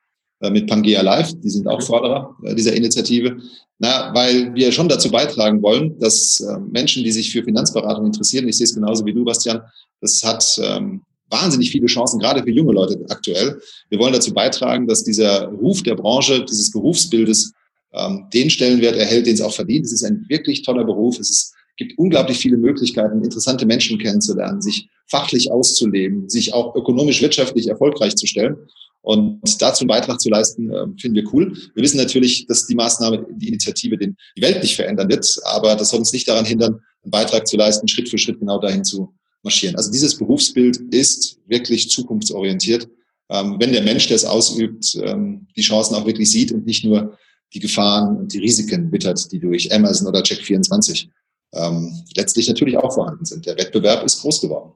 mit 0.48 0.66
Pangea 0.66 1.02
Live, 1.02 1.34
die 1.42 1.50
sind 1.50 1.68
auch 1.68 1.82
Förderer 1.82 2.34
äh, 2.44 2.54
dieser 2.54 2.74
Initiative. 2.74 3.36
Na, 3.78 4.14
weil 4.14 4.54
wir 4.54 4.72
schon 4.72 4.88
dazu 4.88 5.10
beitragen 5.10 5.62
wollen, 5.62 5.98
dass 5.98 6.40
äh, 6.40 6.58
Menschen, 6.70 7.04
die 7.04 7.12
sich 7.12 7.30
für 7.30 7.42
Finanzberatung 7.42 8.06
interessieren, 8.06 8.48
ich 8.48 8.56
sehe 8.56 8.64
es 8.64 8.74
genauso 8.74 9.04
wie 9.04 9.12
du, 9.12 9.24
Bastian, 9.24 9.60
das 10.00 10.22
hat 10.22 10.60
ähm, 10.62 11.02
wahnsinnig 11.30 11.70
viele 11.70 11.86
Chancen, 11.86 12.18
gerade 12.18 12.42
für 12.42 12.50
junge 12.50 12.72
Leute 12.72 13.04
aktuell. 13.08 13.60
Wir 13.88 13.98
wollen 13.98 14.12
dazu 14.12 14.32
beitragen, 14.32 14.86
dass 14.86 15.04
dieser 15.04 15.46
Ruf 15.46 15.82
der 15.82 15.94
Branche, 15.94 16.44
dieses 16.44 16.70
Berufsbildes 16.70 17.52
ähm, 17.92 18.26
den 18.32 18.50
Stellenwert 18.50 18.96
erhält, 18.96 19.26
den 19.26 19.34
es 19.34 19.40
auch 19.40 19.52
verdient. 19.52 19.86
Es 19.86 19.92
ist 19.92 20.04
ein 20.04 20.24
wirklich 20.28 20.62
toller 20.62 20.84
Beruf. 20.84 21.18
Es 21.18 21.30
ist, 21.30 21.54
gibt 21.80 21.98
unglaublich 21.98 22.36
viele 22.36 22.58
Möglichkeiten, 22.58 23.24
interessante 23.24 23.64
Menschen 23.64 23.98
kennenzulernen, 23.98 24.60
sich 24.60 24.90
fachlich 25.08 25.50
auszuleben, 25.50 26.28
sich 26.28 26.52
auch 26.52 26.76
ökonomisch, 26.76 27.22
wirtschaftlich 27.22 27.68
erfolgreich 27.68 28.16
zu 28.16 28.26
stellen. 28.26 28.56
Und 29.00 29.40
dazu 29.62 29.82
einen 29.82 29.88
Beitrag 29.88 30.20
zu 30.20 30.28
leisten, 30.28 30.70
äh, 30.70 30.84
finden 31.00 31.16
wir 31.16 31.32
cool. 31.32 31.56
Wir 31.74 31.82
wissen 31.82 31.96
natürlich, 31.96 32.46
dass 32.46 32.66
die 32.66 32.74
Maßnahme, 32.74 33.26
die 33.30 33.48
Initiative 33.48 33.96
den, 33.96 34.14
die 34.36 34.42
Welt 34.42 34.62
nicht 34.62 34.76
verändern 34.76 35.08
wird, 35.08 35.26
aber 35.44 35.74
das 35.74 35.88
soll 35.88 36.00
uns 36.00 36.12
nicht 36.12 36.28
daran 36.28 36.44
hindern, 36.44 36.80
einen 37.02 37.10
Beitrag 37.10 37.48
zu 37.48 37.56
leisten, 37.56 37.88
Schritt 37.88 38.10
für 38.10 38.18
Schritt 38.18 38.40
genau 38.40 38.60
dahin 38.60 38.84
zu 38.84 39.14
marschieren. 39.42 39.76
Also 39.76 39.90
dieses 39.90 40.18
Berufsbild 40.18 40.76
ist 40.90 41.38
wirklich 41.46 41.88
zukunftsorientiert. 41.88 42.88
Ähm, 43.30 43.56
wenn 43.58 43.72
der 43.72 43.82
Mensch, 43.82 44.06
der 44.06 44.16
es 44.16 44.26
ausübt, 44.26 44.98
ähm, 45.02 45.46
die 45.56 45.62
Chancen 45.62 45.94
auch 45.94 46.04
wirklich 46.04 46.30
sieht 46.30 46.52
und 46.52 46.66
nicht 46.66 46.84
nur 46.84 47.16
die 47.54 47.60
Gefahren 47.60 48.18
und 48.18 48.34
die 48.34 48.38
Risiken 48.38 48.92
wittert, 48.92 49.32
die 49.32 49.40
durch 49.40 49.72
Amazon 49.72 50.08
oder 50.08 50.20
Check24 50.20 51.08
ähm, 51.52 52.04
letztlich 52.16 52.48
natürlich 52.48 52.76
auch 52.76 52.92
vorhanden 52.92 53.24
sind. 53.24 53.46
Der 53.46 53.56
Wettbewerb 53.56 54.04
ist 54.04 54.20
groß 54.20 54.40
geworden. 54.40 54.72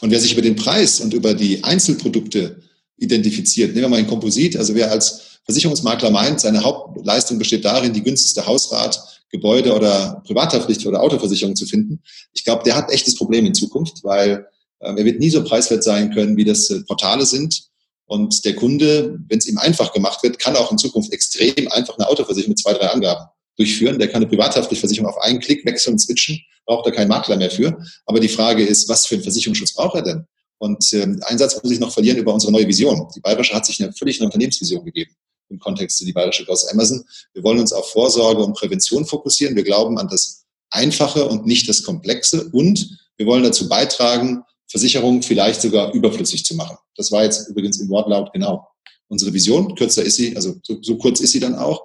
Und 0.00 0.10
wer 0.10 0.20
sich 0.20 0.32
über 0.32 0.42
den 0.42 0.56
Preis 0.56 1.00
und 1.00 1.14
über 1.14 1.34
die 1.34 1.62
Einzelprodukte 1.64 2.62
identifiziert, 2.98 3.70
nehmen 3.70 3.82
wir 3.82 3.88
mal 3.88 3.98
ein 3.98 4.06
Komposit, 4.06 4.56
also 4.56 4.74
wer 4.74 4.90
als 4.90 5.40
Versicherungsmakler 5.44 6.10
meint, 6.10 6.40
seine 6.40 6.62
Hauptleistung 6.62 7.38
besteht 7.38 7.64
darin, 7.64 7.92
die 7.92 8.02
günstigste 8.02 8.46
Hausrat, 8.46 9.00
Gebäude- 9.30 9.74
oder 9.74 10.22
Privathaftpflicht 10.26 10.86
oder 10.86 11.02
Autoversicherung 11.02 11.56
zu 11.56 11.66
finden, 11.66 12.00
ich 12.32 12.44
glaube, 12.44 12.62
der 12.64 12.76
hat 12.76 12.92
echtes 12.92 13.16
Problem 13.16 13.46
in 13.46 13.54
Zukunft, 13.54 14.04
weil 14.04 14.46
äh, 14.78 14.94
er 14.94 15.04
wird 15.04 15.18
nie 15.18 15.30
so 15.30 15.42
preiswert 15.42 15.82
sein 15.82 16.12
können, 16.12 16.36
wie 16.36 16.44
das 16.44 16.70
äh, 16.70 16.80
Portale 16.82 17.26
sind. 17.26 17.64
Und 18.04 18.44
der 18.44 18.54
Kunde, 18.54 19.18
wenn 19.28 19.38
es 19.38 19.46
ihm 19.46 19.58
einfach 19.58 19.92
gemacht 19.92 20.22
wird, 20.22 20.38
kann 20.38 20.54
auch 20.54 20.70
in 20.70 20.78
Zukunft 20.78 21.12
extrem 21.12 21.66
einfach 21.68 21.96
eine 21.96 22.08
Autoversicherung 22.08 22.50
mit 22.50 22.58
zwei, 22.58 22.74
drei 22.74 22.88
Angaben 22.88 23.26
durchführen. 23.56 23.98
Der 23.98 24.08
kann 24.08 24.22
eine 24.22 24.26
Privathaftpflichtversicherung 24.26 25.08
auf 25.08 25.18
einen 25.22 25.40
Klick 25.40 25.64
wechseln 25.64 25.94
und 25.94 25.98
switchen, 25.98 26.40
braucht 26.66 26.86
er 26.86 26.92
keinen 26.92 27.08
Makler 27.08 27.36
mehr 27.36 27.50
für. 27.50 27.76
Aber 28.06 28.20
die 28.20 28.28
Frage 28.28 28.64
ist, 28.64 28.88
was 28.88 29.06
für 29.06 29.16
einen 29.16 29.24
Versicherungsschutz 29.24 29.74
braucht 29.74 29.96
er 29.96 30.02
denn? 30.02 30.26
Und 30.58 30.92
ähm, 30.92 31.20
einen 31.24 31.38
Satz 31.38 31.60
muss 31.62 31.72
ich 31.72 31.80
noch 31.80 31.92
verlieren 31.92 32.18
über 32.18 32.32
unsere 32.32 32.52
neue 32.52 32.68
Vision. 32.68 33.08
Die 33.16 33.20
Bayerische 33.20 33.54
hat 33.54 33.66
sich 33.66 33.82
eine 33.82 33.92
völlig 33.92 34.20
neue 34.20 34.26
Unternehmensvision 34.26 34.84
gegeben 34.84 35.12
im 35.48 35.58
Kontext 35.58 35.98
zu 35.98 36.04
die 36.04 36.12
Bayerische 36.12 36.48
aus 36.48 36.66
Amazon. 36.68 37.04
Wir 37.34 37.42
wollen 37.42 37.58
uns 37.58 37.72
auf 37.72 37.90
Vorsorge 37.90 38.42
und 38.42 38.54
Prävention 38.54 39.04
fokussieren. 39.04 39.54
Wir 39.54 39.64
glauben 39.64 39.98
an 39.98 40.08
das 40.08 40.44
Einfache 40.70 41.26
und 41.26 41.46
nicht 41.46 41.68
das 41.68 41.82
Komplexe. 41.82 42.48
Und 42.52 42.98
wir 43.16 43.26
wollen 43.26 43.42
dazu 43.42 43.68
beitragen, 43.68 44.42
Versicherungen 44.68 45.22
vielleicht 45.22 45.60
sogar 45.60 45.92
überflüssig 45.92 46.44
zu 46.44 46.54
machen. 46.54 46.78
Das 46.96 47.12
war 47.12 47.24
jetzt 47.24 47.48
übrigens 47.48 47.78
im 47.80 47.88
Wortlaut 47.90 48.32
genau 48.32 48.66
unsere 49.08 49.34
Vision. 49.34 49.74
Kürzer 49.74 50.02
ist 50.02 50.16
sie, 50.16 50.34
also 50.34 50.54
so, 50.62 50.78
so 50.80 50.96
kurz 50.96 51.20
ist 51.20 51.32
sie 51.32 51.40
dann 51.40 51.54
auch. 51.54 51.82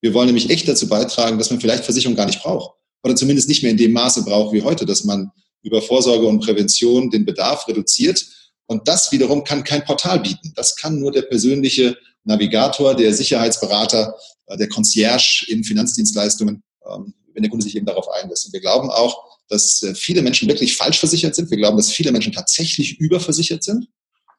Wir 0.00 0.14
wollen 0.14 0.26
nämlich 0.26 0.50
echt 0.50 0.66
dazu 0.66 0.88
beitragen, 0.88 1.38
dass 1.38 1.50
man 1.50 1.60
vielleicht 1.60 1.84
Versicherung 1.84 2.16
gar 2.16 2.26
nicht 2.26 2.42
braucht. 2.42 2.74
Oder 3.02 3.16
zumindest 3.16 3.48
nicht 3.48 3.62
mehr 3.62 3.72
in 3.72 3.76
dem 3.76 3.92
Maße 3.92 4.24
braucht 4.24 4.52
wie 4.52 4.62
heute, 4.62 4.86
dass 4.86 5.04
man 5.04 5.30
über 5.62 5.82
Vorsorge 5.82 6.26
und 6.26 6.40
Prävention 6.40 7.10
den 7.10 7.24
Bedarf 7.24 7.66
reduziert. 7.68 8.24
Und 8.66 8.88
das 8.88 9.12
wiederum 9.12 9.44
kann 9.44 9.64
kein 9.64 9.84
Portal 9.84 10.20
bieten. 10.20 10.52
Das 10.54 10.76
kann 10.76 10.98
nur 10.98 11.12
der 11.12 11.22
persönliche 11.22 11.96
Navigator, 12.24 12.94
der 12.94 13.12
Sicherheitsberater, 13.12 14.14
äh, 14.46 14.56
der 14.56 14.68
Concierge 14.68 15.44
in 15.48 15.64
Finanzdienstleistungen, 15.64 16.62
ähm, 16.90 17.14
wenn 17.34 17.42
der 17.42 17.50
Kunde 17.50 17.64
sich 17.64 17.76
eben 17.76 17.86
darauf 17.86 18.08
einlässt. 18.08 18.46
Und 18.46 18.52
wir 18.52 18.60
glauben 18.60 18.90
auch, 18.90 19.38
dass 19.48 19.82
äh, 19.82 19.94
viele 19.94 20.22
Menschen 20.22 20.48
wirklich 20.48 20.76
falsch 20.76 20.98
versichert 20.98 21.34
sind. 21.34 21.50
Wir 21.50 21.58
glauben, 21.58 21.76
dass 21.76 21.90
viele 21.90 22.12
Menschen 22.12 22.32
tatsächlich 22.32 22.98
überversichert 23.00 23.64
sind 23.64 23.88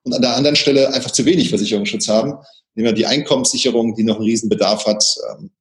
und 0.03 0.13
an 0.13 0.21
der 0.21 0.35
anderen 0.35 0.55
Stelle 0.55 0.93
einfach 0.93 1.11
zu 1.11 1.25
wenig 1.25 1.49
Versicherungsschutz 1.49 2.07
haben. 2.07 2.33
Nehmen 2.73 2.87
wir 2.87 2.93
die 2.93 3.05
Einkommenssicherung, 3.05 3.95
die 3.95 4.03
noch 4.03 4.15
einen 4.15 4.25
Riesenbedarf 4.25 4.85
hat. 4.85 5.03
Ähm, 5.31 5.51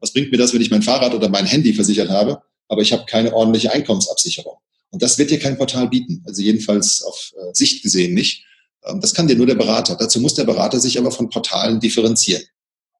was 0.00 0.12
bringt 0.12 0.30
mir 0.30 0.38
das, 0.38 0.54
wenn 0.54 0.62
ich 0.62 0.70
mein 0.70 0.82
Fahrrad 0.82 1.14
oder 1.14 1.28
mein 1.28 1.46
Handy 1.46 1.74
versichert 1.74 2.08
habe, 2.08 2.40
aber 2.68 2.82
ich 2.82 2.92
habe 2.92 3.04
keine 3.06 3.34
ordentliche 3.34 3.72
Einkommensabsicherung? 3.72 4.56
Und 4.90 5.02
das 5.02 5.18
wird 5.18 5.30
dir 5.30 5.38
kein 5.38 5.58
Portal 5.58 5.88
bieten. 5.88 6.22
Also 6.26 6.40
jedenfalls 6.40 7.02
auf 7.02 7.32
äh, 7.36 7.52
Sicht 7.52 7.82
gesehen 7.82 8.14
nicht. 8.14 8.44
Ähm, 8.84 9.00
das 9.00 9.12
kann 9.12 9.26
dir 9.26 9.36
nur 9.36 9.46
der 9.46 9.56
Berater. 9.56 9.96
Dazu 9.96 10.20
muss 10.20 10.34
der 10.34 10.44
Berater 10.44 10.80
sich 10.80 10.98
aber 10.98 11.10
von 11.10 11.28
Portalen 11.28 11.80
differenzieren. 11.80 12.42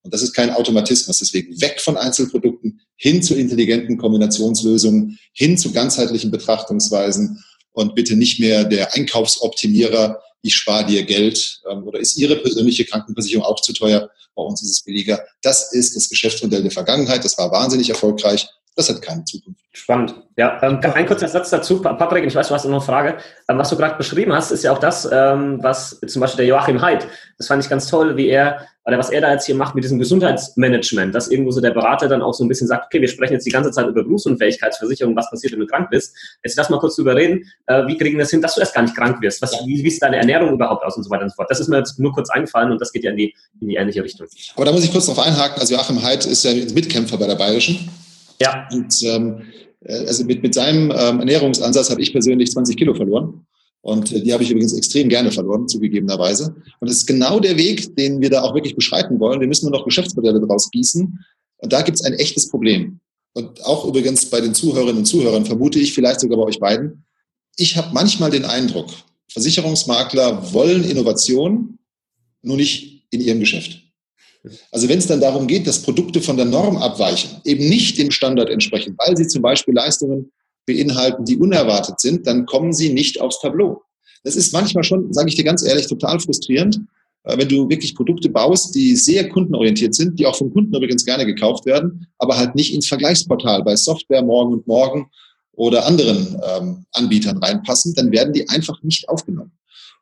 Und 0.02 0.12
das 0.12 0.22
ist 0.22 0.34
kein 0.34 0.50
Automatismus. 0.50 1.18
Deswegen 1.18 1.58
weg 1.60 1.80
von 1.80 1.96
Einzelprodukten 1.96 2.80
hin 2.96 3.22
zu 3.22 3.34
intelligenten 3.34 3.96
Kombinationslösungen, 3.96 5.18
hin 5.32 5.56
zu 5.56 5.72
ganzheitlichen 5.72 6.30
Betrachtungsweisen 6.30 7.42
und 7.72 7.94
bitte 7.94 8.14
nicht 8.14 8.38
mehr 8.38 8.64
der 8.64 8.94
Einkaufsoptimierer, 8.94 10.20
ich 10.44 10.54
spare 10.54 10.84
dir 10.84 11.02
Geld 11.04 11.62
ähm, 11.70 11.84
oder 11.84 11.98
ist 11.98 12.18
Ihre 12.18 12.36
persönliche 12.36 12.84
Krankenversicherung 12.84 13.44
auch 13.44 13.60
zu 13.60 13.72
teuer? 13.72 14.10
Bei 14.34 14.42
uns 14.42 14.62
ist 14.62 14.70
es 14.70 14.82
billiger. 14.82 15.24
Das 15.42 15.72
ist 15.72 15.96
das 15.96 16.08
Geschäftsmodell 16.08 16.62
der 16.62 16.70
Vergangenheit. 16.70 17.24
Das 17.24 17.38
war 17.38 17.50
wahnsinnig 17.50 17.88
erfolgreich. 17.88 18.46
Das 18.76 18.88
hat 18.88 19.02
keine 19.02 19.24
Zukunft. 19.24 19.60
Spannend. 19.76 20.14
Ja, 20.36 20.60
ähm, 20.62 20.80
ein 20.82 21.06
kurzer 21.06 21.28
Satz 21.28 21.50
dazu, 21.50 21.80
Patrick, 21.80 22.24
ich 22.24 22.34
weiß, 22.34 22.48
du 22.48 22.54
hast 22.54 22.64
noch 22.64 22.72
eine 22.72 22.80
Frage. 22.80 23.18
Ähm, 23.48 23.58
was 23.58 23.70
du 23.70 23.76
gerade 23.76 23.96
beschrieben 23.96 24.32
hast, 24.32 24.50
ist 24.50 24.64
ja 24.64 24.72
auch 24.72 24.78
das, 24.78 25.08
ähm, 25.10 25.58
was 25.62 26.00
zum 26.06 26.20
Beispiel 26.20 26.38
der 26.38 26.46
Joachim 26.46 26.80
Haidt, 26.80 27.06
das 27.38 27.46
fand 27.46 27.62
ich 27.62 27.70
ganz 27.70 27.88
toll, 27.88 28.16
wie 28.16 28.28
er, 28.28 28.66
oder 28.84 28.98
was 28.98 29.10
er 29.10 29.20
da 29.20 29.32
jetzt 29.32 29.46
hier 29.46 29.54
macht 29.54 29.76
mit 29.76 29.84
diesem 29.84 29.98
Gesundheitsmanagement, 29.98 31.14
dass 31.14 31.28
irgendwo 31.28 31.52
so 31.52 31.60
der 31.60 31.70
Berater 31.70 32.08
dann 32.08 32.22
auch 32.22 32.34
so 32.34 32.44
ein 32.44 32.48
bisschen 32.48 32.66
sagt, 32.66 32.86
okay, 32.86 33.00
wir 33.00 33.08
sprechen 33.08 33.34
jetzt 33.34 33.46
die 33.46 33.50
ganze 33.50 33.70
Zeit 33.70 33.86
über 33.86 34.02
Berufsunfähigkeitsversicherung, 34.02 35.14
was 35.14 35.30
passiert, 35.30 35.52
wenn 35.52 35.60
du 35.60 35.66
krank 35.66 35.90
bist. 35.90 36.16
Jetzt 36.42 36.56
lass 36.56 36.68
mal 36.68 36.78
kurz 36.78 36.96
drüber 36.96 37.14
reden, 37.14 37.44
äh, 37.66 37.86
wie 37.86 37.96
kriegen 37.96 38.16
wir 38.16 38.24
das 38.24 38.30
hin, 38.30 38.42
dass 38.42 38.54
du 38.54 38.60
erst 38.60 38.74
gar 38.74 38.82
nicht 38.82 38.96
krank 38.96 39.20
wirst? 39.22 39.40
Was, 39.42 39.52
wie, 39.66 39.82
wie 39.82 39.88
ist 39.88 40.02
deine 40.02 40.18
Ernährung 40.18 40.52
überhaupt 40.52 40.84
aus 40.84 40.96
und 40.96 41.04
so 41.04 41.10
weiter 41.10 41.24
und 41.24 41.30
so 41.30 41.36
fort? 41.36 41.50
Das 41.50 41.60
ist 41.60 41.68
mir 41.68 41.78
jetzt 41.78 41.98
nur 41.98 42.12
kurz 42.12 42.30
eingefallen 42.30 42.70
und 42.70 42.80
das 42.80 42.92
geht 42.92 43.04
ja 43.04 43.10
in 43.10 43.16
die, 43.16 43.34
in 43.60 43.68
die 43.68 43.76
ähnliche 43.76 44.02
Richtung. 44.04 44.26
Aber 44.56 44.64
da 44.64 44.72
muss 44.72 44.84
ich 44.84 44.92
kurz 44.92 45.08
noch 45.08 45.18
einhaken, 45.18 45.60
also 45.60 45.74
Joachim 45.74 46.02
Haidt 46.02 46.26
ist 46.26 46.44
ja 46.44 46.52
Mitkämpfer 46.74 47.16
bei 47.16 47.26
der 47.26 47.36
Bayerischen. 47.36 47.88
Ja. 48.40 48.68
Und 48.72 49.02
ähm, 49.02 49.42
äh, 49.84 50.06
also 50.06 50.24
mit, 50.24 50.42
mit 50.42 50.54
seinem 50.54 50.90
ähm, 50.90 51.20
Ernährungsansatz 51.20 51.90
habe 51.90 52.02
ich 52.02 52.12
persönlich 52.12 52.50
20 52.50 52.76
Kilo 52.76 52.94
verloren. 52.94 53.46
Und 53.82 54.12
äh, 54.12 54.20
die 54.22 54.32
habe 54.32 54.42
ich 54.42 54.50
übrigens 54.50 54.72
extrem 54.72 55.08
gerne 55.08 55.30
verloren, 55.30 55.68
zugegebenerweise. 55.68 56.54
Und 56.80 56.88
das 56.88 56.98
ist 56.98 57.06
genau 57.06 57.38
der 57.38 57.56
Weg, 57.56 57.94
den 57.96 58.20
wir 58.20 58.30
da 58.30 58.42
auch 58.42 58.54
wirklich 58.54 58.74
beschreiten 58.74 59.20
wollen. 59.20 59.40
Wir 59.40 59.48
müssen 59.48 59.68
nur 59.68 59.78
noch 59.78 59.84
Geschäftsmodelle 59.84 60.40
daraus 60.40 60.70
gießen. 60.70 61.18
Und 61.58 61.72
da 61.72 61.82
gibt 61.82 61.98
es 61.98 62.04
ein 62.04 62.14
echtes 62.14 62.48
Problem. 62.48 63.00
Und 63.34 63.64
auch 63.64 63.84
übrigens 63.84 64.26
bei 64.26 64.40
den 64.40 64.54
Zuhörerinnen 64.54 64.98
und 64.98 65.04
Zuhörern, 65.04 65.44
vermute 65.44 65.78
ich, 65.78 65.92
vielleicht 65.92 66.20
sogar 66.20 66.38
bei 66.38 66.44
euch 66.44 66.60
beiden. 66.60 67.04
Ich 67.56 67.76
habe 67.76 67.92
manchmal 67.92 68.30
den 68.30 68.44
Eindruck, 68.44 68.90
Versicherungsmakler 69.28 70.52
wollen 70.52 70.84
Innovation, 70.84 71.78
nur 72.42 72.56
nicht 72.56 73.06
in 73.10 73.20
ihrem 73.20 73.40
Geschäft. 73.40 73.83
Also 74.70 74.88
wenn 74.88 74.98
es 74.98 75.06
dann 75.06 75.20
darum 75.20 75.46
geht, 75.46 75.66
dass 75.66 75.82
Produkte 75.82 76.20
von 76.20 76.36
der 76.36 76.46
Norm 76.46 76.76
abweichen, 76.76 77.40
eben 77.44 77.68
nicht 77.68 77.98
dem 77.98 78.10
Standard 78.10 78.50
entsprechen, 78.50 78.94
weil 78.98 79.16
sie 79.16 79.26
zum 79.26 79.42
Beispiel 79.42 79.74
Leistungen 79.74 80.30
beinhalten, 80.66 81.24
die 81.24 81.36
unerwartet 81.36 82.00
sind, 82.00 82.26
dann 82.26 82.46
kommen 82.46 82.72
sie 82.72 82.92
nicht 82.92 83.20
aufs 83.20 83.40
Tableau. 83.40 83.82
Das 84.22 84.36
ist 84.36 84.52
manchmal 84.52 84.84
schon, 84.84 85.12
sage 85.12 85.28
ich 85.28 85.34
dir 85.34 85.44
ganz 85.44 85.62
ehrlich, 85.62 85.86
total 85.86 86.18
frustrierend, 86.20 86.80
äh, 87.24 87.38
wenn 87.38 87.48
du 87.48 87.68
wirklich 87.68 87.94
Produkte 87.94 88.28
baust, 88.28 88.74
die 88.74 88.96
sehr 88.96 89.28
kundenorientiert 89.28 89.94
sind, 89.94 90.18
die 90.18 90.26
auch 90.26 90.36
vom 90.36 90.52
Kunden 90.52 90.74
übrigens 90.74 91.04
gerne 91.04 91.26
gekauft 91.26 91.66
werden, 91.66 92.06
aber 92.18 92.36
halt 92.36 92.54
nicht 92.54 92.74
ins 92.74 92.88
Vergleichsportal 92.88 93.62
bei 93.62 93.76
Software 93.76 94.22
morgen 94.22 94.54
und 94.54 94.66
morgen 94.66 95.10
oder 95.52 95.86
anderen 95.86 96.40
ähm, 96.56 96.84
Anbietern 96.92 97.38
reinpassen, 97.38 97.94
dann 97.94 98.10
werden 98.10 98.32
die 98.32 98.48
einfach 98.48 98.82
nicht 98.82 99.08
aufgenommen. 99.08 99.52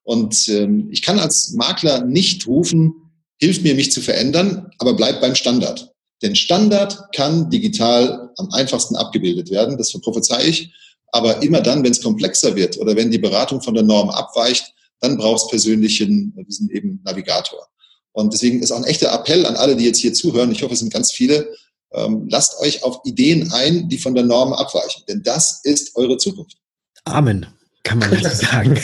Und 0.04 0.48
ähm, 0.48 0.88
ich 0.90 1.02
kann 1.02 1.18
als 1.18 1.52
Makler 1.52 2.04
nicht 2.04 2.46
rufen, 2.46 2.94
hilft 3.42 3.64
mir, 3.64 3.74
mich 3.74 3.90
zu 3.90 4.00
verändern, 4.00 4.70
aber 4.78 4.94
bleibt 4.94 5.20
beim 5.20 5.34
Standard. 5.34 5.92
Denn 6.22 6.36
Standard 6.36 7.12
kann 7.12 7.50
digital 7.50 8.30
am 8.36 8.52
einfachsten 8.52 8.94
abgebildet 8.94 9.50
werden, 9.50 9.76
das 9.76 9.90
prophezei 9.90 10.46
ich. 10.46 10.72
Aber 11.08 11.42
immer 11.42 11.60
dann, 11.60 11.82
wenn 11.82 11.90
es 11.90 12.00
komplexer 12.00 12.54
wird 12.54 12.78
oder 12.78 12.94
wenn 12.94 13.10
die 13.10 13.18
Beratung 13.18 13.60
von 13.60 13.74
der 13.74 13.82
Norm 13.82 14.10
abweicht, 14.10 14.72
dann 15.00 15.16
braucht 15.16 15.42
es 15.42 15.48
persönlichen, 15.48 16.32
diesen 16.48 16.70
eben 16.70 17.00
Navigator. 17.04 17.66
Und 18.12 18.32
deswegen 18.32 18.62
ist 18.62 18.70
auch 18.70 18.76
ein 18.76 18.84
echter 18.84 19.12
Appell 19.12 19.44
an 19.44 19.56
alle, 19.56 19.74
die 19.74 19.86
jetzt 19.86 19.98
hier 19.98 20.14
zuhören. 20.14 20.52
Ich 20.52 20.62
hoffe, 20.62 20.74
es 20.74 20.78
sind 20.78 20.92
ganz 20.92 21.10
viele. 21.10 21.52
Ähm, 21.92 22.28
lasst 22.30 22.60
euch 22.60 22.84
auf 22.84 23.00
Ideen 23.04 23.52
ein, 23.52 23.88
die 23.88 23.98
von 23.98 24.14
der 24.14 24.24
Norm 24.24 24.52
abweichen. 24.52 25.02
Denn 25.08 25.24
das 25.24 25.62
ist 25.64 25.96
eure 25.96 26.16
Zukunft. 26.16 26.58
Amen, 27.02 27.48
kann 27.82 27.98
man 27.98 28.10
nicht 28.10 28.24
sagen. 28.36 28.78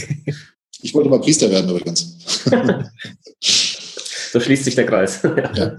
Ich 0.83 0.95
wollte 0.95 1.11
mal 1.11 1.21
Priester 1.21 1.49
werden 1.49 1.71
übrigens. 1.71 2.17
so 4.33 4.41
schließt 4.41 4.65
sich 4.65 4.75
der 4.75 4.87
Kreis. 4.87 5.23
Ja. 5.55 5.77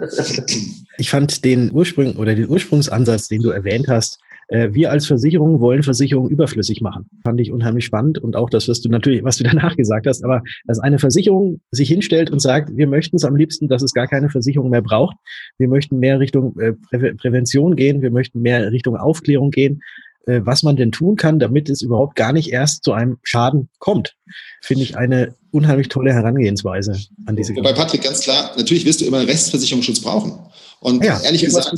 Ich 0.98 1.10
fand 1.10 1.46
den 1.46 1.72
Ursprung 1.72 2.16
oder 2.16 2.36
den 2.36 2.50
Ursprungsansatz, 2.50 3.28
den 3.28 3.42
du 3.42 3.50
erwähnt 3.50 3.88
hast, 3.88 4.20
äh, 4.50 4.70
wir 4.74 4.92
als 4.92 5.06
Versicherung 5.06 5.60
wollen 5.60 5.84
Versicherungen 5.84 6.30
überflüssig 6.30 6.82
machen. 6.82 7.10
Fand 7.24 7.40
ich 7.40 7.52
unheimlich 7.52 7.86
spannend 7.86 8.18
und 8.18 8.36
auch 8.36 8.50
das, 8.50 8.68
was 8.68 8.82
du 8.82 8.90
natürlich, 8.90 9.24
was 9.24 9.38
du 9.38 9.44
danach 9.46 9.76
gesagt 9.76 10.08
hast, 10.08 10.24
aber 10.24 10.42
dass 10.66 10.80
eine 10.80 11.00
Versicherung 11.00 11.62
sich 11.72 11.88
hinstellt 11.88 12.32
und 12.32 12.42
sagt, 12.42 12.76
wir 12.76 12.88
möchten 12.88 13.16
es 13.16 13.24
am 13.24 13.36
liebsten, 13.36 13.68
dass 13.68 13.84
es 13.84 13.94
gar 13.94 14.08
keine 14.08 14.30
Versicherung 14.30 14.70
mehr 14.70 14.82
braucht. 14.82 15.16
Wir 15.58 15.68
möchten 15.68 16.00
mehr 16.00 16.20
Richtung 16.20 16.60
äh, 16.60 16.74
Prä 16.74 17.14
Prävention 17.14 17.76
gehen, 17.76 18.02
wir 18.02 18.12
möchten 18.12 18.42
mehr 18.42 18.72
Richtung 18.72 18.98
Aufklärung 18.98 19.52
gehen, 19.52 19.82
äh, 20.26 20.42
was 20.44 20.64
man 20.64 20.76
denn 20.76 20.92
tun 20.92 21.16
kann, 21.16 21.40
damit 21.40 21.70
es 21.70 21.82
überhaupt 21.82 22.16
gar 22.16 22.34
nicht 22.34 22.52
erst 22.52 22.84
zu 22.84 22.94
einem 22.94 23.18
Schaden 23.24 23.70
kommt. 23.80 24.16
Finde 24.62 24.84
ich 24.84 24.98
eine 24.98 25.36
unheimlich 25.52 25.88
tolle 25.88 26.14
Herangehensweise 26.14 27.00
an 27.26 27.36
diese 27.36 27.56
Wobei, 27.56 27.74
Patrick, 27.74 28.04
ganz 28.04 28.22
klar, 28.22 28.52
natürlich 28.58 28.86
wirst 28.86 29.02
du 29.02 29.06
immer 29.06 29.18
einen 29.18 29.30
Restversicherungsschutz 29.30 30.02
brauchen. 30.02 30.34
Und 30.82 31.04
ja, 31.04 31.20
ehrlich 31.22 31.44
gesagt, 31.44 31.74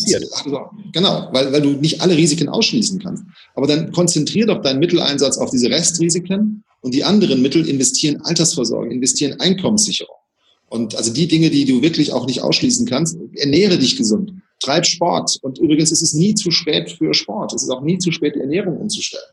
genau, 0.94 1.30
weil, 1.32 1.52
weil 1.52 1.62
du 1.62 1.72
nicht 1.72 2.02
alle 2.02 2.16
Risiken 2.16 2.50
ausschließen 2.50 3.00
kannst. 3.00 3.24
Aber 3.56 3.66
dann 3.66 3.92
konzentrier 3.92 4.46
doch 4.46 4.62
deinen 4.62 4.80
Mitteleinsatz 4.80 5.38
auf 5.38 5.50
diese 5.50 5.70
Restrisiken 5.70 6.64
und 6.82 6.94
die 6.94 7.04
anderen 7.04 7.42
Mittel 7.42 7.68
investieren 7.68 8.22
Altersvorsorge, 8.22 8.94
investieren 8.94 9.40
Einkommenssicherung. 9.40 10.16
Und 10.70 10.96
also 10.96 11.12
die 11.12 11.28
Dinge, 11.28 11.50
die 11.50 11.66
du 11.66 11.82
wirklich 11.82 12.14
auch 12.14 12.28
nicht 12.28 12.42
ausschließen 12.42 12.86
kannst, 12.86 13.18
ernähre 13.36 13.78
dich 13.78 13.98
gesund, 13.98 14.34
treib 14.62 14.86
Sport. 14.86 15.38
Und 15.42 15.60
übrigens 15.60 15.92
ist 15.92 16.02
es 16.02 16.14
nie 16.14 16.34
zu 16.36 16.52
spät 16.52 16.92
für 16.92 17.14
Sport. 17.14 17.54
Es 17.54 17.64
ist 17.64 17.70
auch 17.70 17.82
nie 17.82 17.98
zu 17.98 18.12
spät, 18.12 18.36
die 18.36 18.40
Ernährung 18.40 18.78
umzustellen. 18.78 19.24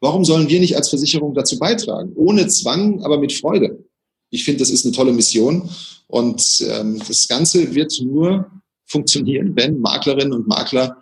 Warum 0.00 0.24
sollen 0.24 0.48
wir 0.48 0.58
nicht 0.60 0.76
als 0.76 0.88
Versicherung 0.88 1.34
dazu 1.34 1.58
beitragen? 1.58 2.12
Ohne 2.16 2.48
Zwang, 2.48 3.02
aber 3.04 3.18
mit 3.18 3.32
Freude. 3.32 3.84
Ich 4.30 4.44
finde, 4.44 4.60
das 4.60 4.70
ist 4.70 4.84
eine 4.84 4.94
tolle 4.94 5.12
Mission. 5.12 5.68
Und 6.08 6.66
ähm, 6.68 7.00
das 7.06 7.28
Ganze 7.28 7.74
wird 7.74 7.92
nur 8.02 8.50
funktionieren, 8.86 9.54
wenn 9.54 9.78
Maklerinnen 9.78 10.32
und 10.32 10.48
Makler 10.48 10.96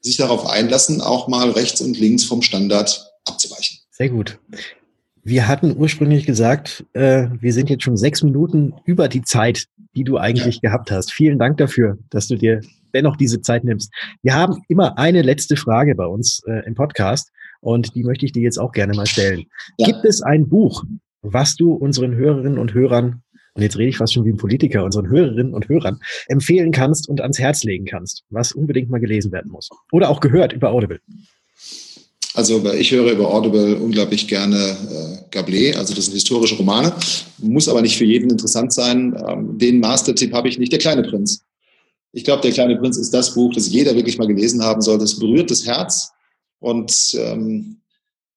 sich 0.00 0.16
darauf 0.16 0.46
einlassen, 0.46 1.00
auch 1.00 1.28
mal 1.28 1.50
rechts 1.50 1.80
und 1.80 1.98
links 1.98 2.24
vom 2.24 2.42
Standard 2.42 3.12
abzuweichen. 3.26 3.78
Sehr 3.90 4.08
gut. 4.08 4.38
Wir 5.22 5.46
hatten 5.46 5.76
ursprünglich 5.76 6.24
gesagt, 6.24 6.84
äh, 6.94 7.26
wir 7.40 7.52
sind 7.52 7.68
jetzt 7.68 7.82
schon 7.82 7.96
sechs 7.96 8.22
Minuten 8.22 8.74
über 8.84 9.08
die 9.08 9.22
Zeit, 9.22 9.66
die 9.94 10.04
du 10.04 10.16
eigentlich 10.16 10.56
ja. 10.56 10.70
gehabt 10.70 10.90
hast. 10.90 11.12
Vielen 11.12 11.38
Dank 11.38 11.58
dafür, 11.58 11.98
dass 12.10 12.28
du 12.28 12.36
dir 12.36 12.62
dennoch 12.94 13.16
diese 13.16 13.40
Zeit 13.40 13.64
nimmst. 13.64 13.92
Wir 14.22 14.34
haben 14.34 14.62
immer 14.68 14.98
eine 14.98 15.22
letzte 15.22 15.56
Frage 15.56 15.94
bei 15.94 16.06
uns 16.06 16.42
äh, 16.46 16.66
im 16.66 16.74
Podcast 16.74 17.30
und 17.60 17.94
die 17.94 18.04
möchte 18.04 18.26
ich 18.26 18.32
dir 18.32 18.42
jetzt 18.42 18.58
auch 18.58 18.72
gerne 18.72 18.94
mal 18.94 19.06
stellen. 19.06 19.44
Ja. 19.78 19.86
Gibt 19.86 20.04
es 20.04 20.22
ein 20.22 20.48
Buch, 20.48 20.84
was 21.22 21.56
du 21.56 21.72
unseren 21.72 22.14
Hörerinnen 22.14 22.58
und 22.58 22.74
Hörern, 22.74 23.22
und 23.54 23.62
jetzt 23.62 23.76
rede 23.76 23.90
ich 23.90 23.96
fast 23.96 24.14
schon 24.14 24.24
wie 24.24 24.30
ein 24.30 24.36
Politiker, 24.36 24.84
unseren 24.84 25.08
Hörerinnen 25.08 25.52
und 25.52 25.68
Hörern 25.68 25.98
empfehlen 26.28 26.70
kannst 26.70 27.08
und 27.08 27.20
ans 27.20 27.38
Herz 27.38 27.64
legen 27.64 27.86
kannst, 27.86 28.22
was 28.30 28.52
unbedingt 28.52 28.88
mal 28.88 29.00
gelesen 29.00 29.32
werden 29.32 29.50
muss? 29.50 29.68
Oder 29.92 30.10
auch 30.10 30.20
gehört 30.20 30.52
über 30.52 30.70
Audible? 30.70 31.00
Also 32.34 32.64
ich 32.72 32.92
höre 32.92 33.10
über 33.10 33.34
Audible 33.34 33.76
unglaublich 33.76 34.28
gerne 34.28 34.56
äh, 34.56 35.36
Gablé, 35.36 35.74
also 35.76 35.92
das 35.92 36.04
sind 36.04 36.14
historische 36.14 36.54
Romane, 36.54 36.92
muss 37.38 37.68
aber 37.68 37.82
nicht 37.82 37.98
für 37.98 38.04
jeden 38.04 38.30
interessant 38.30 38.72
sein. 38.72 39.16
Ähm, 39.26 39.58
den 39.58 39.80
Mastertipp 39.80 40.32
habe 40.32 40.48
ich 40.48 40.56
nicht, 40.56 40.70
Der 40.70 40.78
kleine 40.78 41.02
Prinz. 41.02 41.42
Ich 42.12 42.24
glaube, 42.24 42.42
Der 42.42 42.52
kleine 42.52 42.76
Prinz 42.76 42.96
ist 42.96 43.12
das 43.12 43.34
Buch, 43.34 43.52
das 43.54 43.68
jeder 43.68 43.94
wirklich 43.94 44.18
mal 44.18 44.26
gelesen 44.26 44.62
haben 44.62 44.80
sollte. 44.80 45.04
Es 45.04 45.18
berührt 45.18 45.50
das 45.50 45.66
Herz 45.66 46.10
und 46.58 47.14
ähm, 47.14 47.80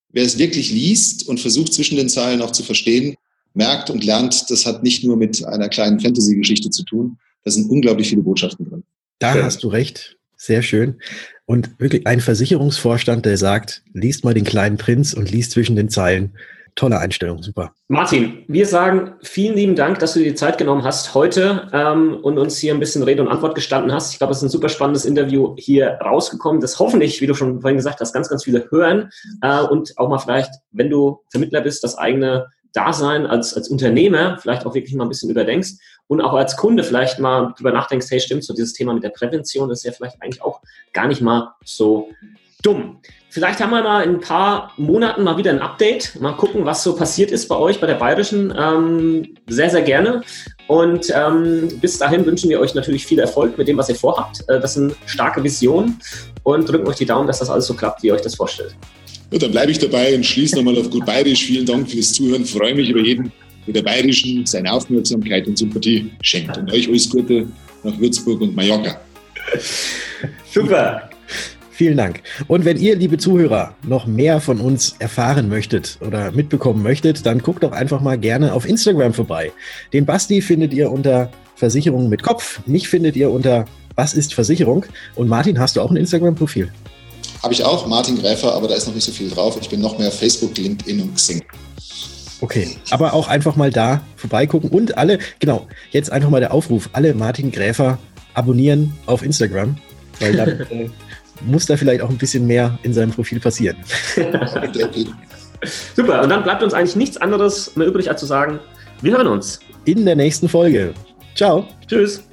wer 0.09 0.23
es 0.23 0.37
wirklich 0.37 0.71
liest 0.71 1.27
und 1.27 1.39
versucht 1.39 1.73
zwischen 1.73 1.97
den 1.97 2.09
Zeilen 2.09 2.41
auch 2.41 2.51
zu 2.51 2.63
verstehen, 2.63 3.15
merkt 3.53 3.89
und 3.89 4.03
lernt, 4.03 4.49
das 4.49 4.65
hat 4.65 4.83
nicht 4.83 5.03
nur 5.03 5.17
mit 5.17 5.43
einer 5.45 5.69
kleinen 5.69 5.99
Fantasy-Geschichte 5.99 6.69
zu 6.69 6.83
tun. 6.83 7.17
Da 7.43 7.51
sind 7.51 7.69
unglaublich 7.69 8.09
viele 8.09 8.21
Botschaften 8.21 8.69
drin. 8.69 8.83
Da 9.19 9.35
ja. 9.35 9.43
hast 9.43 9.63
du 9.63 9.67
recht. 9.67 10.17
Sehr 10.37 10.63
schön. 10.63 10.95
Und 11.45 11.79
wirklich 11.79 12.07
ein 12.07 12.19
Versicherungsvorstand, 12.19 13.25
der 13.25 13.37
sagt, 13.37 13.83
liest 13.93 14.23
mal 14.23 14.33
den 14.33 14.43
kleinen 14.45 14.77
Prinz 14.77 15.13
und 15.13 15.29
liest 15.29 15.51
zwischen 15.51 15.75
den 15.75 15.89
Zeilen. 15.89 16.31
Tolle 16.75 16.99
Einstellung, 16.99 17.43
super. 17.43 17.73
Martin, 17.89 18.43
wir 18.47 18.65
sagen 18.65 19.15
vielen 19.21 19.55
lieben 19.55 19.75
Dank, 19.75 19.99
dass 19.99 20.13
du 20.13 20.19
dir 20.19 20.29
die 20.29 20.35
Zeit 20.35 20.57
genommen 20.57 20.83
hast 20.83 21.13
heute 21.13 21.69
ähm, 21.73 22.17
und 22.21 22.37
uns 22.37 22.57
hier 22.57 22.73
ein 22.73 22.79
bisschen 22.79 23.03
Rede 23.03 23.21
und 23.21 23.27
Antwort 23.27 23.55
gestanden 23.55 23.91
hast. 23.91 24.13
Ich 24.13 24.19
glaube, 24.19 24.31
es 24.31 24.37
ist 24.37 24.43
ein 24.43 24.49
super 24.49 24.69
spannendes 24.69 25.05
Interview 25.05 25.55
hier 25.57 25.99
rausgekommen, 26.03 26.61
das 26.61 26.79
hoffentlich, 26.79 27.19
wie 27.19 27.27
du 27.27 27.33
schon 27.33 27.61
vorhin 27.61 27.77
gesagt 27.77 27.99
hast, 27.99 28.13
ganz, 28.13 28.29
ganz 28.29 28.45
viele 28.45 28.69
hören 28.71 29.09
äh, 29.41 29.61
und 29.61 29.97
auch 29.97 30.07
mal 30.07 30.19
vielleicht, 30.19 30.51
wenn 30.71 30.89
du 30.89 31.19
Vermittler 31.29 31.61
bist, 31.61 31.83
das 31.83 31.97
eigene 31.97 32.47
Dasein 32.73 33.25
als, 33.25 33.53
als 33.53 33.67
Unternehmer 33.67 34.37
vielleicht 34.39 34.65
auch 34.65 34.73
wirklich 34.73 34.95
mal 34.95 35.03
ein 35.05 35.09
bisschen 35.09 35.29
überdenkst 35.29 35.73
und 36.07 36.21
auch 36.21 36.33
als 36.33 36.55
Kunde 36.55 36.83
vielleicht 36.83 37.19
mal 37.19 37.53
drüber 37.57 37.71
nachdenkst, 37.71 38.07
hey, 38.09 38.19
stimmt, 38.19 38.43
so 38.43 38.53
dieses 38.53 38.73
Thema 38.73 38.93
mit 38.93 39.03
der 39.03 39.09
Prävention 39.09 39.69
ist 39.71 39.83
ja 39.83 39.91
vielleicht 39.91 40.21
eigentlich 40.21 40.41
auch 40.41 40.61
gar 40.93 41.07
nicht 41.07 41.21
mal 41.21 41.53
so 41.65 42.09
dumm. 42.61 42.97
Vielleicht 43.29 43.61
haben 43.61 43.71
wir 43.71 43.81
mal 43.81 44.03
in 44.03 44.15
ein 44.15 44.19
paar 44.19 44.73
Monaten 44.75 45.23
mal 45.23 45.37
wieder 45.37 45.51
ein 45.51 45.61
Update. 45.61 46.19
Mal 46.19 46.33
gucken, 46.33 46.65
was 46.65 46.83
so 46.83 46.95
passiert 46.95 47.31
ist 47.31 47.47
bei 47.47 47.55
euch, 47.55 47.79
bei 47.79 47.87
der 47.87 47.95
Bayerischen. 47.95 48.53
Ähm, 48.57 49.35
sehr, 49.47 49.69
sehr 49.69 49.83
gerne. 49.83 50.21
Und 50.67 51.11
ähm, 51.15 51.69
bis 51.79 51.97
dahin 51.97 52.25
wünschen 52.25 52.49
wir 52.49 52.59
euch 52.59 52.75
natürlich 52.75 53.05
viel 53.05 53.19
Erfolg 53.19 53.57
mit 53.57 53.69
dem, 53.69 53.77
was 53.77 53.87
ihr 53.87 53.95
vorhabt. 53.95 54.41
Äh, 54.49 54.59
das 54.59 54.73
sind 54.73 54.95
starke 55.05 55.41
Visionen 55.41 55.97
und 56.43 56.69
drücken 56.69 56.87
euch 56.87 56.97
die 56.97 57.05
Daumen, 57.05 57.25
dass 57.25 57.39
das 57.39 57.49
alles 57.49 57.67
so 57.67 57.73
klappt, 57.73 58.03
wie 58.03 58.07
ihr 58.07 58.15
euch 58.15 58.21
das 58.21 58.35
vorstellt. 58.35 58.75
Ja, 59.31 59.39
dann 59.39 59.51
bleibe 59.51 59.71
ich 59.71 59.79
dabei 59.79 60.13
und 60.13 60.25
schließe 60.25 60.57
nochmal 60.57 60.77
auf 60.77 60.89
gut 60.89 61.05
Bayerisch. 61.05 61.45
Vielen 61.45 61.65
Dank 61.65 61.89
fürs 61.89 62.11
Zuhören. 62.11 62.43
Freue 62.43 62.75
mich 62.75 62.89
über 62.89 62.99
jeden, 62.99 63.31
der 63.65 63.75
der 63.75 63.83
Bayerischen 63.83 64.45
seine 64.45 64.73
Aufmerksamkeit 64.73 65.47
und 65.47 65.57
Sympathie 65.57 66.11
schenkt. 66.21 66.57
Und 66.57 66.69
euch 66.69 66.89
alles 66.89 67.09
Gute 67.09 67.47
nach 67.83 67.97
Würzburg 67.97 68.41
und 68.41 68.53
Mallorca. 68.53 68.99
Super. 70.53 71.09
Vielen 71.71 71.97
Dank. 71.97 72.21
Und 72.47 72.65
wenn 72.65 72.77
ihr, 72.77 72.95
liebe 72.95 73.17
Zuhörer, 73.17 73.75
noch 73.83 74.05
mehr 74.05 74.41
von 74.41 74.59
uns 74.59 74.95
erfahren 74.99 75.47
möchtet 75.47 75.97
oder 76.01 76.31
mitbekommen 76.31 76.83
möchtet, 76.83 77.25
dann 77.25 77.39
guckt 77.39 77.63
doch 77.63 77.71
einfach 77.71 78.01
mal 78.01 78.17
gerne 78.17 78.53
auf 78.53 78.67
Instagram 78.67 79.13
vorbei. 79.13 79.51
Den 79.93 80.05
Basti 80.05 80.41
findet 80.41 80.73
ihr 80.73 80.91
unter 80.91 81.31
Versicherung 81.55 82.09
mit 82.09 82.23
Kopf. 82.23 82.59
Mich 82.65 82.89
findet 82.89 83.15
ihr 83.15 83.31
unter 83.31 83.65
Was 83.95 84.13
ist 84.13 84.33
Versicherung? 84.33 84.85
Und 85.15 85.27
Martin, 85.27 85.59
hast 85.59 85.75
du 85.75 85.81
auch 85.81 85.91
ein 85.91 85.97
Instagram-Profil? 85.97 86.71
Habe 87.41 87.53
ich 87.53 87.63
auch, 87.63 87.87
Martin 87.87 88.19
Gräfer, 88.19 88.53
aber 88.53 88.67
da 88.67 88.75
ist 88.75 88.87
noch 88.87 88.95
nicht 88.95 89.03
so 89.03 89.11
viel 89.11 89.29
drauf. 89.29 89.57
Ich 89.59 89.69
bin 89.69 89.81
noch 89.81 89.97
mehr 89.97 90.11
Facebook, 90.11 90.57
LinkedIn 90.57 91.01
und 91.01 91.15
Xing. 91.15 91.41
Okay, 92.41 92.75
aber 92.89 93.13
auch 93.13 93.27
einfach 93.27 93.55
mal 93.55 93.69
da 93.69 94.01
vorbeigucken 94.15 94.69
und 94.71 94.97
alle, 94.97 95.19
genau, 95.39 95.67
jetzt 95.91 96.11
einfach 96.11 96.29
mal 96.29 96.39
der 96.39 96.53
Aufruf, 96.53 96.89
alle 96.93 97.13
Martin 97.13 97.51
Gräfer 97.51 97.99
abonnieren 98.33 98.93
auf 99.05 99.21
Instagram, 99.21 99.77
weil 100.19 100.35
dann 100.35 100.49
äh, 100.71 100.89
muss 101.45 101.65
da 101.65 101.77
vielleicht 101.77 102.01
auch 102.01 102.09
ein 102.09 102.17
bisschen 102.17 102.47
mehr 102.47 102.77
in 102.83 102.93
seinem 102.93 103.11
Profil 103.11 103.39
passieren. 103.39 103.77
Super, 105.95 106.23
und 106.23 106.29
dann 106.29 106.43
bleibt 106.43 106.63
uns 106.63 106.73
eigentlich 106.73 106.95
nichts 106.95 107.17
anderes 107.17 107.75
mehr 107.75 107.87
übrig, 107.87 108.09
als 108.09 108.19
zu 108.19 108.25
sagen, 108.25 108.59
wir 109.01 109.13
hören 109.13 109.27
uns. 109.27 109.59
In 109.85 110.05
der 110.05 110.15
nächsten 110.15 110.47
Folge. 110.47 110.93
Ciao. 111.35 111.67
Tschüss. 111.87 112.23